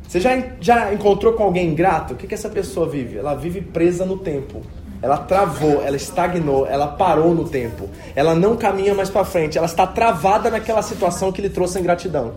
[0.07, 0.31] Você já,
[0.61, 2.13] já encontrou com alguém ingrato?
[2.13, 3.17] O que, que essa pessoa vive?
[3.17, 4.61] Ela vive presa no tempo.
[5.01, 7.89] Ela travou, ela estagnou, ela parou no tempo.
[8.15, 9.57] Ela não caminha mais para frente.
[9.57, 12.33] Ela está travada naquela situação que lhe trouxe a ingratidão.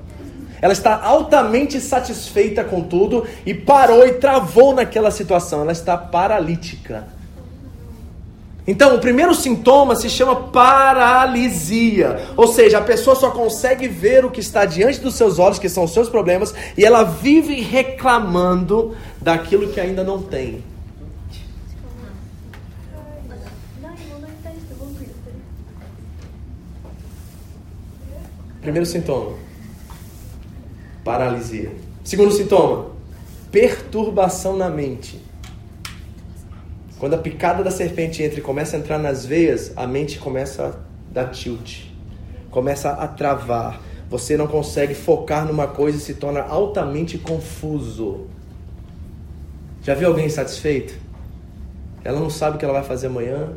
[0.60, 5.62] Ela está altamente satisfeita com tudo e parou e travou naquela situação.
[5.62, 7.06] Ela está paralítica.
[8.66, 12.20] Então, o primeiro sintoma se chama paralisia.
[12.36, 15.70] Ou seja, a pessoa só consegue ver o que está diante dos seus olhos, que
[15.70, 20.62] são os seus problemas, e ela vive reclamando daquilo que ainda não tem.
[28.60, 29.32] Primeiro sintoma:
[31.08, 31.72] paralisia.
[32.04, 32.90] Segundo sintoma:
[33.50, 35.18] perturbação na mente.
[36.98, 40.66] Quando a picada da serpente entra e começa a entrar nas veias, a mente começa
[40.66, 40.72] a
[41.10, 41.84] dar tilt,
[42.50, 43.80] começa a travar.
[44.10, 48.26] Você não consegue focar numa coisa e se torna altamente confuso.
[49.82, 50.94] Já viu alguém insatisfeito?
[52.04, 53.50] Ela não sabe o que ela vai fazer amanhã.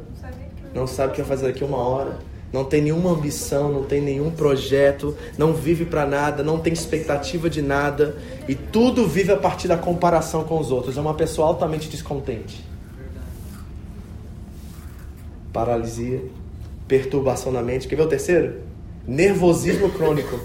[0.74, 2.18] não sabe o que vai fazer daqui uma hora,
[2.52, 7.50] não tem nenhuma ambição, não tem nenhum projeto, não vive para nada, não tem expectativa
[7.50, 10.98] de nada e tudo vive a partir da comparação com os outros.
[10.98, 12.64] É uma pessoa altamente descontente.
[15.54, 16.24] Paralisia,
[16.88, 17.88] perturbação na mente.
[17.88, 18.62] Quer ver o terceiro?
[19.08, 20.40] Nervosismo crônico.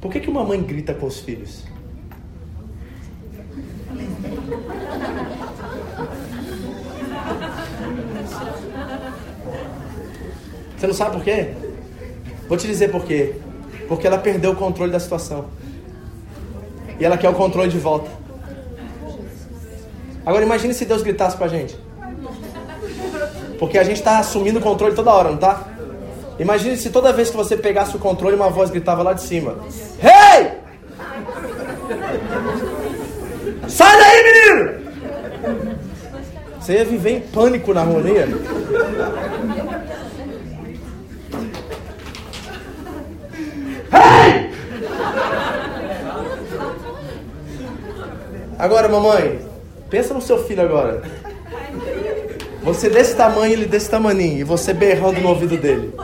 [0.00, 1.64] Por que, que uma mãe grita com os filhos?
[10.76, 11.52] Você não sabe por quê?
[12.48, 13.34] Vou te dizer por quê.
[13.88, 15.46] Porque ela perdeu o controle da situação.
[16.98, 18.10] E ela quer o controle de volta.
[20.24, 21.78] Agora imagine se Deus gritasse com a gente.
[23.58, 25.68] Porque a gente está assumindo o controle toda hora, não tá?
[26.38, 29.56] Imagine se toda vez que você pegasse o controle, uma voz gritava lá de cima:
[30.02, 30.52] Hey!
[33.68, 34.86] Sai daí, menino!
[36.60, 38.10] Você ia viver em pânico na né?
[38.10, 39.55] Hey!
[48.66, 49.38] Agora, mamãe,
[49.88, 51.00] pensa no seu filho agora.
[52.64, 55.94] Você desse tamanho, ele desse tamaninho, e você berrando no ouvido dele.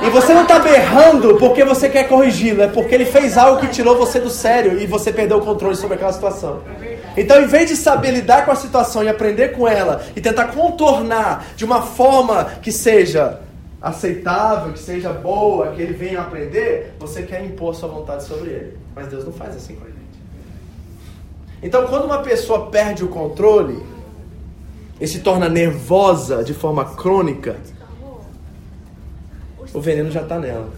[0.00, 3.66] E você não está berrando porque você quer corrigi-lo, é porque ele fez algo que
[3.66, 6.60] tirou você do sério e você perdeu o controle sobre aquela situação.
[7.16, 10.52] Então, em vez de saber lidar com a situação e aprender com ela e tentar
[10.52, 13.40] contornar de uma forma que seja
[13.82, 18.78] aceitável, que seja boa, que ele venha aprender, você quer impor sua vontade sobre ele.
[18.94, 19.95] Mas Deus não faz assim com gente.
[21.66, 23.82] Então, quando uma pessoa perde o controle
[25.00, 27.56] e se torna nervosa de forma crônica,
[29.74, 30.72] o veneno já está nela.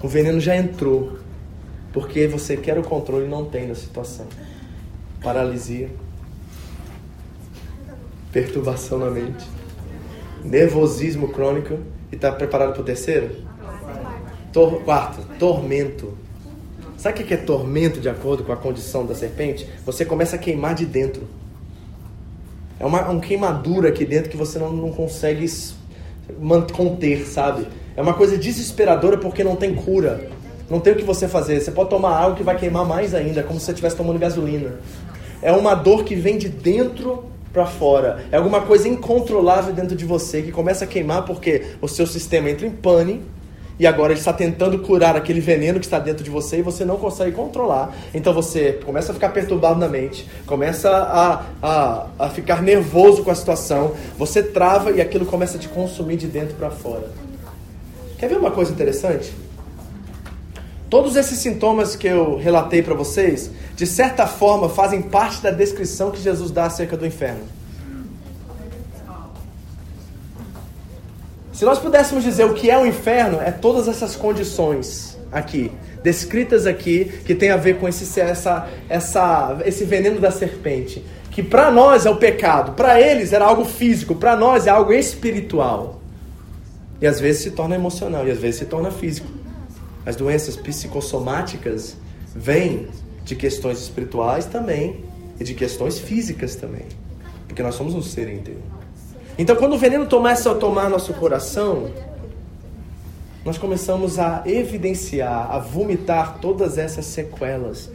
[0.00, 1.18] O veneno já entrou.
[1.92, 4.24] Porque você quer o controle e não tem da situação.
[5.20, 5.90] Paralisia.
[8.30, 9.44] Perturbação na mente.
[10.44, 11.76] Nervosismo crônico.
[12.12, 13.34] E está preparado para o terceiro?
[14.52, 16.16] Tor quarto, tormento.
[17.00, 19.66] Sabe o que é tormento de acordo com a condição da serpente?
[19.86, 21.26] Você começa a queimar de dentro.
[22.78, 25.46] É uma, uma queimadura aqui dentro que você não, não consegue
[26.74, 27.66] conter, sabe?
[27.96, 30.28] É uma coisa desesperadora porque não tem cura.
[30.68, 31.58] Não tem o que você fazer.
[31.58, 34.74] Você pode tomar algo que vai queimar mais ainda, como se você estivesse tomando gasolina.
[35.40, 38.26] É uma dor que vem de dentro para fora.
[38.30, 42.50] É alguma coisa incontrolável dentro de você que começa a queimar porque o seu sistema
[42.50, 43.22] entra em pane
[43.80, 46.84] e agora ele está tentando curar aquele veneno que está dentro de você e você
[46.84, 47.96] não consegue controlar.
[48.12, 53.30] Então você começa a ficar perturbado na mente, começa a, a, a ficar nervoso com
[53.30, 57.10] a situação, você trava e aquilo começa a te consumir de dentro para fora.
[58.18, 59.32] Quer ver uma coisa interessante?
[60.90, 66.10] Todos esses sintomas que eu relatei para vocês, de certa forma, fazem parte da descrição
[66.10, 67.59] que Jesus dá acerca do inferno.
[71.60, 75.70] Se nós pudéssemos dizer o que é o inferno, é todas essas condições aqui,
[76.02, 81.04] descritas aqui, que tem a ver com esse, essa, essa, esse veneno da serpente.
[81.30, 84.90] Que para nós é o pecado, para eles era algo físico, para nós é algo
[84.90, 86.00] espiritual.
[86.98, 89.28] E às vezes se torna emocional, e às vezes se torna físico.
[90.06, 91.94] As doenças psicossomáticas
[92.34, 92.88] vêm
[93.22, 95.04] de questões espirituais também,
[95.38, 96.86] e de questões físicas também.
[97.46, 98.79] Porque nós somos um ser inteiro.
[99.38, 101.90] Então, quando o veneno começa a tomar nosso coração,
[103.44, 107.90] nós começamos a evidenciar, a vomitar todas essas sequelas.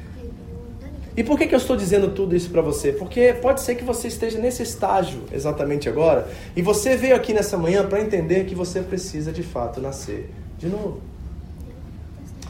[1.17, 2.91] E por que, que eu estou dizendo tudo isso para você?
[2.91, 7.57] Porque pode ser que você esteja nesse estágio exatamente agora e você veio aqui nessa
[7.57, 10.99] manhã para entender que você precisa de fato nascer de novo.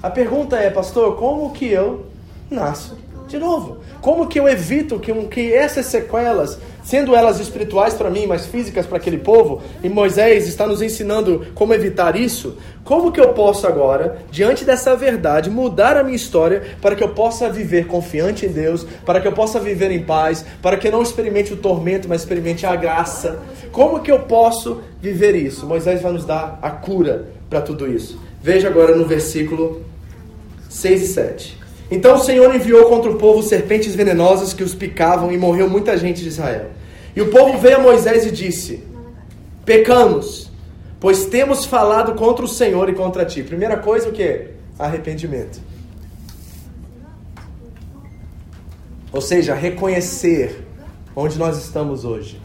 [0.01, 2.07] A pergunta é, pastor, como que eu
[2.49, 3.77] nasço de novo?
[4.01, 8.85] Como que eu evito que, que essas sequelas sendo elas espirituais para mim, mas físicas
[8.85, 13.65] para aquele povo, e Moisés está nos ensinando como evitar isso, como que eu posso
[13.65, 18.49] agora, diante dessa verdade, mudar a minha história para que eu possa viver confiante em
[18.49, 22.07] Deus, para que eu possa viver em paz, para que eu não experimente o tormento,
[22.07, 23.39] mas experimente a graça?
[23.71, 25.65] Como que eu posso viver isso?
[25.65, 28.21] Moisés vai nos dar a cura para tudo isso.
[28.43, 29.81] Veja agora no versículo
[30.69, 31.64] 6 e 7.
[31.89, 35.97] Então o Senhor enviou contra o povo serpentes venenosas que os picavam e morreu muita
[35.97, 36.71] gente de Israel.
[37.15, 38.83] E o povo veio a Moisés e disse:
[39.63, 40.51] Pecamos,
[40.99, 43.43] pois temos falado contra o Senhor e contra ti.
[43.43, 44.47] Primeira coisa, o que?
[44.77, 45.59] Arrependimento.
[49.11, 50.65] Ou seja, reconhecer
[51.15, 52.44] onde nós estamos hoje.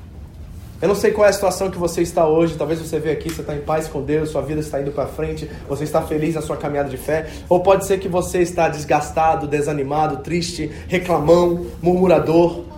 [0.80, 2.56] Eu não sei qual é a situação que você está hoje.
[2.56, 5.06] Talvez você veja aqui, você está em paz com Deus, sua vida está indo para
[5.06, 7.28] frente, você está feliz na sua caminhada de fé.
[7.48, 12.69] Ou pode ser que você está desgastado, desanimado, triste, reclamão, murmurador.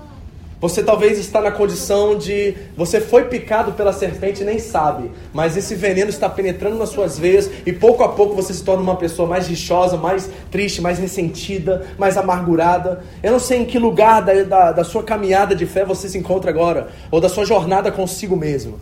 [0.63, 5.57] Você talvez está na condição de você foi picado pela serpente e nem sabe, mas
[5.57, 8.95] esse veneno está penetrando nas suas veias e pouco a pouco você se torna uma
[8.95, 13.03] pessoa mais rixosa, mais triste, mais ressentida, mais amargurada.
[13.25, 16.17] Eu não sei em que lugar da, da, da sua caminhada de fé você se
[16.17, 18.79] encontra agora, ou da sua jornada consigo mesmo.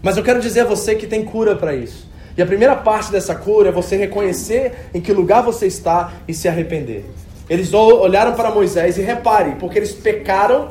[0.00, 2.08] Mas eu quero dizer a você que tem cura para isso.
[2.36, 6.32] E a primeira parte dessa cura é você reconhecer em que lugar você está e
[6.32, 7.04] se arrepender.
[7.50, 10.68] Eles olharam para Moisés e repare, porque eles pecaram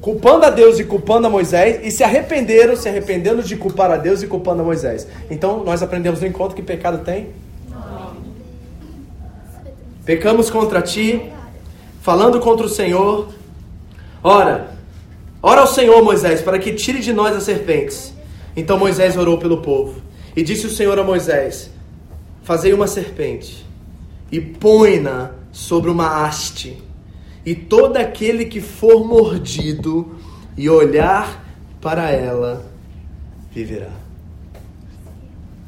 [0.00, 3.96] culpando a Deus e culpando a Moisés, e se arrependeram, se arrependendo de culpar a
[3.96, 5.06] Deus e culpando a Moisés.
[5.30, 7.28] Então, nós aprendemos no encontro que pecado tem?
[10.04, 11.30] Pecamos contra ti,
[12.00, 13.28] falando contra o Senhor.
[14.24, 14.70] Ora,
[15.42, 18.12] ora ao Senhor, Moisés, para que tire de nós as serpentes.
[18.56, 20.00] Então Moisés orou pelo povo.
[20.34, 21.70] E disse o Senhor a Moisés:
[22.42, 23.64] Fazei uma serpente
[24.32, 26.82] e põe-na sobre uma haste
[27.44, 30.16] e todo aquele que for mordido
[30.56, 31.44] e olhar
[31.80, 32.66] para ela
[33.50, 33.90] viverá.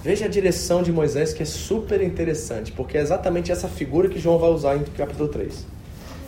[0.03, 4.19] Veja a direção de Moisés que é super interessante, porque é exatamente essa figura que
[4.19, 5.67] João vai usar em capítulo 3.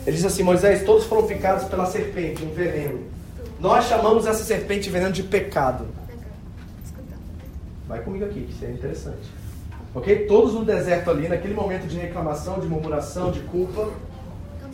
[0.07, 3.01] Ele diz assim: Moisés, todos foram picados pela serpente, um veneno.
[3.59, 5.87] Nós chamamos essa serpente veneno de pecado.
[7.87, 9.29] Vai comigo aqui, que isso é interessante.
[9.93, 10.25] Ok?
[10.25, 13.89] Todos no deserto ali, naquele momento de reclamação, de murmuração, de culpa,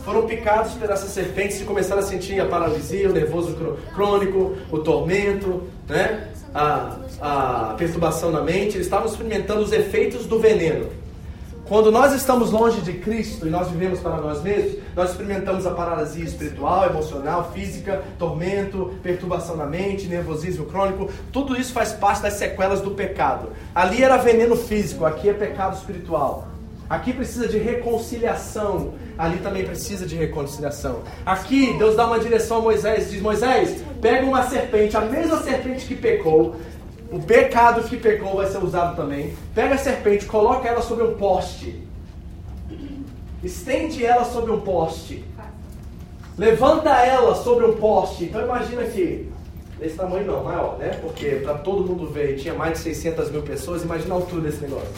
[0.04, 3.56] foram picados por essa serpente e começaram a sentir a paralisia, o nervoso
[3.94, 6.30] crônico, o tormento, né?
[6.54, 8.76] a, a perturbação na mente.
[8.76, 10.88] Eles estavam experimentando os efeitos do veneno.
[11.66, 15.72] Quando nós estamos longe de Cristo e nós vivemos para nós mesmos, nós experimentamos a
[15.72, 21.10] paralisia espiritual, emocional, física, tormento, perturbação na mente, nervosismo crônico.
[21.32, 23.52] Tudo isso faz parte das sequelas do pecado.
[23.74, 26.50] Ali era veneno físico, aqui é pecado espiritual.
[26.90, 31.02] Aqui precisa de reconciliação, ali também precisa de reconciliação.
[31.26, 35.86] Aqui Deus dá uma direção a Moisés, diz: Moisés, pega uma serpente, a mesma serpente
[35.86, 36.56] que pecou,
[37.12, 39.34] o pecado que pecou vai ser usado também.
[39.54, 41.82] Pega a serpente, coloca ela sobre um poste,
[43.44, 45.24] estende ela sobre um poste,
[46.38, 48.26] levanta ela sobre um poste.
[48.26, 49.30] Então imagina que
[49.82, 51.00] desse tamanho não, maior, né?
[51.02, 53.84] Porque para todo mundo ver, tinha mais de 600 mil pessoas.
[53.84, 54.92] Imagina a altura desse negócio.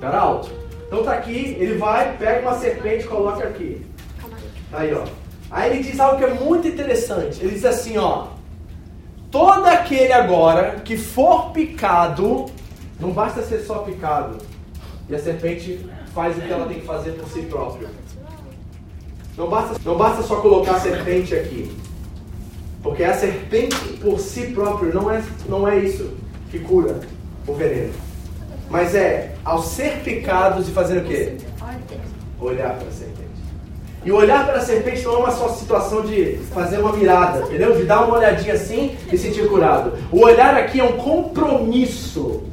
[0.00, 0.61] Era alto.
[0.92, 3.80] Então tá aqui, ele vai, pega uma serpente e coloca aqui.
[4.70, 5.04] Aí, ó.
[5.50, 7.40] Aí ele diz algo que é muito interessante.
[7.40, 8.26] Ele diz assim, ó.
[9.30, 12.44] Todo aquele agora que for picado,
[13.00, 14.36] não basta ser só picado.
[15.08, 15.80] E a serpente
[16.14, 17.88] faz o que ela tem que fazer por si própria.
[19.34, 21.74] Não basta, não basta só colocar a serpente aqui.
[22.82, 26.12] Porque a serpente por si próprio não é, não é isso
[26.50, 27.00] que cura
[27.46, 28.11] o veneno.
[28.72, 31.36] Mas é ao ser picados e fazer o quê?
[32.40, 33.22] Olhar para a serpente.
[34.02, 37.76] E olhar para a serpente não é uma só situação de fazer uma mirada, entendeu?
[37.76, 39.92] De dar uma olhadinha assim e sentir curado.
[40.10, 42.44] O olhar aqui é um compromisso.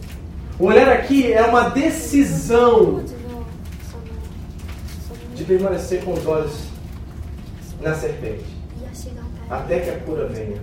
[0.59, 3.01] O olhar aqui é uma decisão
[5.33, 6.51] de permanecer com os olhos
[7.79, 8.43] na serpente
[9.49, 10.61] até que a cura venha.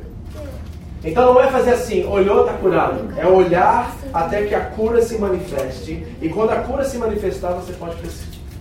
[1.07, 3.17] Então não é fazer assim, olhou, está curado.
[3.17, 6.05] É olhar até que a cura se manifeste.
[6.21, 7.97] E quando a cura se manifestar, você pode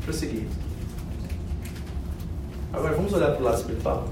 [0.05, 0.43] prosseguir.
[2.71, 4.07] Agora vamos olhar para o lado espiritual.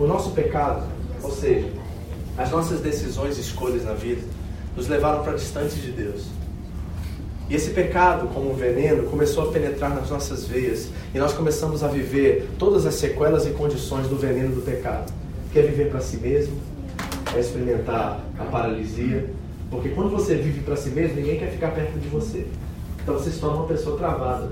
[0.00, 0.82] O nosso pecado,
[1.22, 1.68] ou seja,
[2.36, 4.22] as nossas decisões e escolhas na vida,
[4.76, 6.26] nos levaram para distante de Deus.
[7.48, 10.88] E esse pecado, como um veneno, começou a penetrar nas nossas veias.
[11.14, 15.21] E nós começamos a viver todas as sequelas e condições do veneno do pecado
[15.52, 16.56] quer viver para si mesmo,
[17.34, 19.28] é experimentar a paralisia.
[19.70, 22.46] Porque quando você vive para si mesmo, ninguém quer ficar perto de você.
[23.02, 24.50] Então você se torna uma pessoa travada.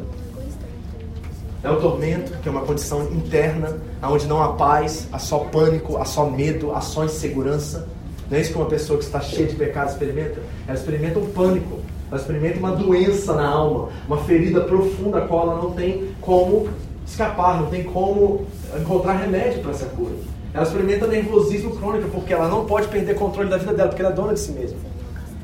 [1.63, 5.99] É o tormento, que é uma condição interna, onde não há paz, há só pânico,
[5.99, 7.87] há só medo, há só insegurança.
[8.31, 10.41] Não é isso que uma pessoa que está cheia de pecado experimenta?
[10.67, 11.81] Ela experimenta um pânico,
[12.11, 16.69] ela experimenta uma doença na alma, uma ferida profunda a qual ela não tem como
[17.07, 18.47] escapar, não tem como
[18.81, 20.15] encontrar remédio para essa cura.
[20.53, 24.11] Ela experimenta nervosismo crônico porque ela não pode perder controle da vida dela, porque ela
[24.11, 24.79] é dona de si mesma.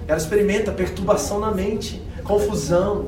[0.09, 3.07] Ela experimenta perturbação na mente, confusão,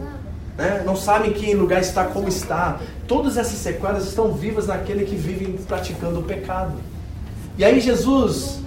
[0.56, 0.82] né?
[0.84, 2.80] não sabe em que lugar está, como está.
[3.06, 6.74] Todas essas sequelas estão vivas naquele que vive praticando o pecado.
[7.56, 8.60] E aí Jesus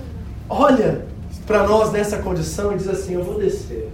[0.50, 1.06] olha
[1.46, 3.90] para nós nessa condição e diz assim: Eu vou descer.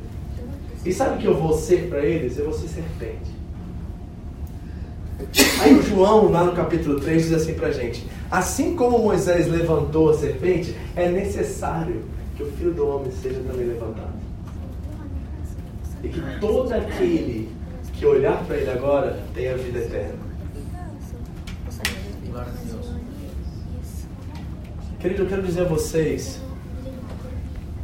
[0.83, 2.37] E sabe o que eu vou ser para eles?
[2.37, 3.36] Eu vou ser serpente.
[5.61, 10.09] Aí o João, lá no capítulo 3, diz assim pra gente: Assim como Moisés levantou
[10.09, 12.03] a serpente, é necessário
[12.35, 14.13] que o filho do homem seja também levantado.
[16.03, 17.49] E que todo aquele
[17.93, 20.27] que olhar para ele agora tenha vida eterna.
[24.99, 26.39] Querido, eu quero dizer a vocês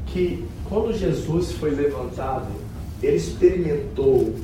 [0.05, 2.47] que quando Jesus foi levantado,
[3.01, 4.35] ele experimentou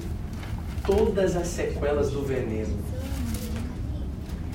[0.89, 2.75] todas as sequelas do veneno.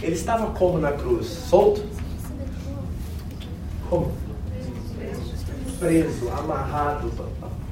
[0.03, 1.29] Ele estava como na cruz?
[1.29, 1.85] Solto?
[3.89, 4.11] Como?
[5.79, 7.13] Preso, amarrado,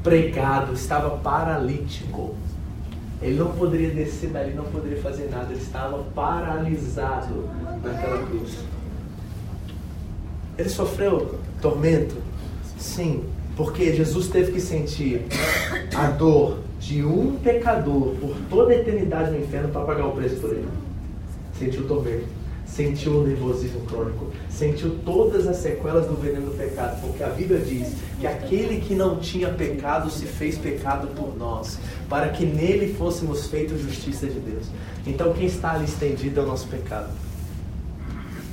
[0.04, 2.36] pregado, estava paralítico.
[3.20, 5.52] Ele não poderia descer dali, não poderia fazer nada.
[5.52, 7.48] Ele estava paralisado
[7.82, 8.58] naquela cruz.
[10.56, 12.16] Ele sofreu tormento?
[12.78, 13.24] Sim,
[13.56, 15.26] porque Jesus teve que sentir
[15.96, 20.36] a dor de um pecador por toda a eternidade no inferno para pagar o preço
[20.36, 20.68] por ele.
[21.56, 22.24] Sentiu tormento,
[22.66, 27.60] sentiu o nervosismo crônico, sentiu todas as sequelas do veneno do pecado, porque a Bíblia
[27.60, 31.78] diz que aquele que não tinha pecado se fez pecado por nós,
[32.08, 34.66] para que nele fôssemos feitos justiça de Deus.
[35.06, 37.10] Então quem está ali estendido é o nosso pecado.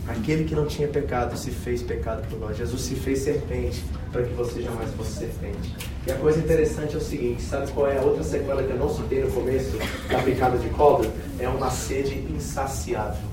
[0.07, 2.57] Aquele que não tinha pecado se fez pecado por nós.
[2.57, 5.75] Jesus se fez serpente para que você jamais fosse serpente.
[6.09, 8.77] E a coisa interessante é o seguinte: sabe qual é a outra sequela que eu
[8.77, 9.77] não citei no começo
[10.09, 11.07] da picada de cobra?
[11.37, 13.29] É uma sede insaciável.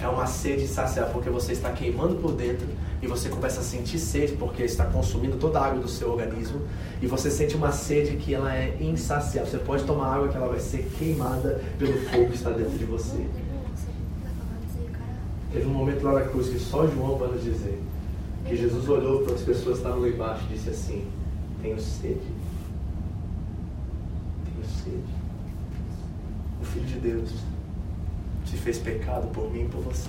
[0.00, 2.66] É uma sede insaciável porque você está queimando por dentro
[3.00, 6.62] e você começa a sentir sede porque está consumindo toda a água do seu organismo
[7.00, 9.48] e você sente uma sede que ela é insaciável.
[9.48, 12.84] Você pode tomar água que ela vai ser queimada pelo fogo que está dentro de
[12.84, 13.24] você.
[15.52, 17.80] Teve um momento lá na cruz que só João vai nos dizer
[18.46, 21.06] que Jesus olhou para as pessoas que estavam lá embaixo e disse assim:
[21.62, 22.20] Tenho sede.
[24.44, 25.14] Tenho sede.
[26.60, 27.30] O Filho de Deus
[28.46, 30.08] se fez pecado por mim e por você.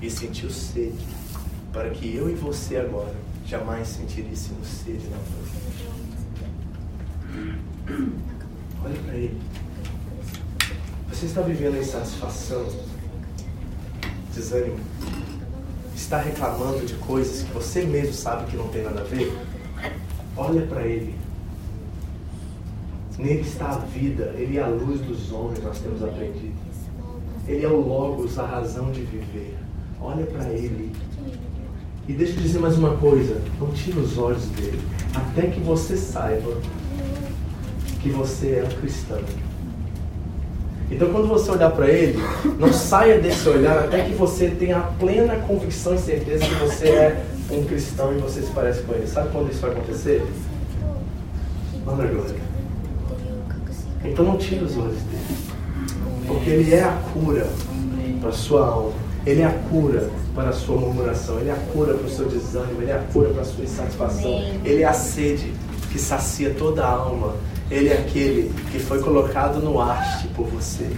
[0.00, 1.06] E sentiu sede
[1.72, 3.14] para que eu e você agora
[3.46, 5.90] jamais sentiríssemos sede na vida.
[8.84, 9.40] Olha para ele.
[11.08, 12.66] Você está vivendo a insatisfação
[14.34, 14.78] desânimo,
[16.00, 19.32] está reclamando de coisas que você mesmo sabe que não tem nada a ver,
[20.36, 21.14] olha para Ele.
[23.18, 26.54] Nele está a vida, Ele é a luz dos homens, nós temos aprendido.
[27.46, 29.56] Ele é o Logos, a razão de viver.
[30.00, 30.90] Olha para Ele.
[32.08, 34.80] E deixa eu dizer mais uma coisa: não tire os olhos dele,
[35.14, 36.56] até que você saiba
[38.02, 39.22] que você é um cristão.
[40.90, 42.18] Então, quando você olhar para ele,
[42.58, 46.88] não saia desse olhar até que você tenha a plena convicção e certeza que você
[46.88, 49.06] é um cristão e você se parece com ele.
[49.06, 50.26] Sabe quando isso vai acontecer?
[51.86, 52.34] Manda glória.
[54.04, 55.36] Então, não tire os olhos dele,
[56.26, 57.46] porque ele é a cura
[58.20, 58.92] para a sua alma.
[59.26, 61.38] Ele é a cura para a sua murmuração.
[61.38, 62.80] Ele é a cura para o seu desânimo.
[62.80, 64.42] Ele é a cura para a sua insatisfação.
[64.64, 65.52] Ele é a sede
[65.92, 67.34] que sacia toda a alma.
[67.70, 70.90] Ele é aquele que foi colocado no haste por você.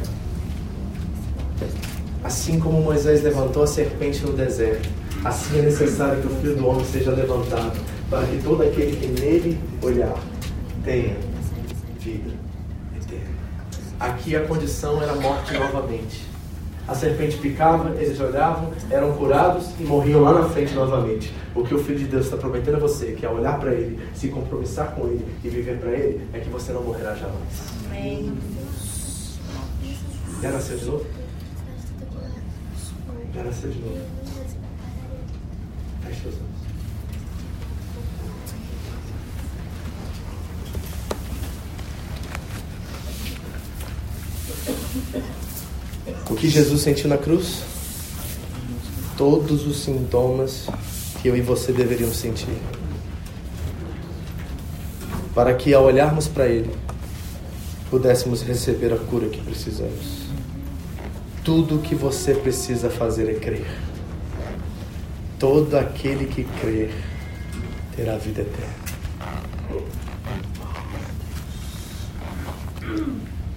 [2.24, 4.88] Assim como Moisés levantou a serpente no deserto,
[5.24, 9.06] assim é necessário que o Filho do Homem seja levantado, para que todo aquele que
[9.20, 10.16] nele olhar
[10.84, 11.16] tenha
[12.00, 12.32] vida
[12.96, 13.34] eterna.
[14.00, 16.31] Aqui a condição era morte novamente.
[16.86, 21.32] A serpente picava, eles olhavam, eram curados e morriam lá na frente novamente.
[21.54, 24.00] O que o Filho de Deus está prometendo a você, que é olhar para Ele,
[24.14, 27.72] se compromissar com Ele e viver para Ele, é que você não morrerá jamais.
[27.86, 28.36] Amém.
[30.42, 31.06] Já nasceu de novo?
[33.32, 34.00] Já nasceu de novo.
[36.04, 36.52] Feche os olhos.
[46.32, 47.62] O que Jesus sentiu na cruz?
[49.18, 50.66] Todos os sintomas
[51.20, 52.56] que eu e você deveriam sentir.
[55.34, 56.74] Para que ao olharmos para Ele,
[57.90, 60.22] pudéssemos receber a cura que precisamos.
[61.44, 63.66] Tudo o que você precisa fazer é crer.
[65.38, 66.94] Todo aquele que crer
[67.94, 68.74] terá vida eterna.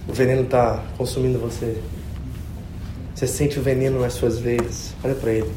[0.06, 1.80] O veneno está consumindo você.
[3.16, 4.92] Você sente o veneno nas suas veias.
[5.02, 5.50] Olha para ele.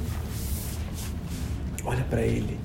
[1.83, 2.57] Olha para ele.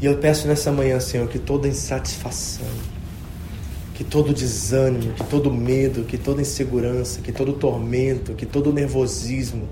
[0.00, 2.66] E eu peço nessa manhã, Senhor, que toda insatisfação,
[3.94, 9.68] que todo desânimo, que todo medo, que toda insegurança, que todo tormento, que todo nervosismo,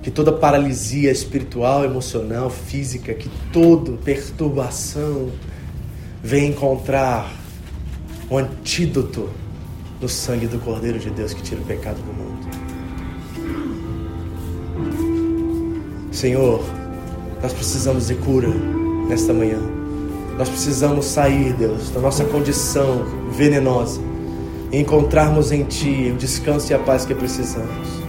[0.00, 5.32] que toda paralisia espiritual, emocional, física, que toda perturbação
[6.22, 7.32] venha encontrar
[8.30, 9.28] o antídoto
[10.00, 12.31] no sangue do Cordeiro de Deus que tira o pecado do mundo.
[16.12, 16.62] Senhor,
[17.42, 18.48] nós precisamos de cura
[19.08, 19.58] nesta manhã.
[20.36, 24.00] Nós precisamos sair, Deus, da nossa condição venenosa
[24.70, 28.01] e encontrarmos em Ti o descanso e a paz que precisamos.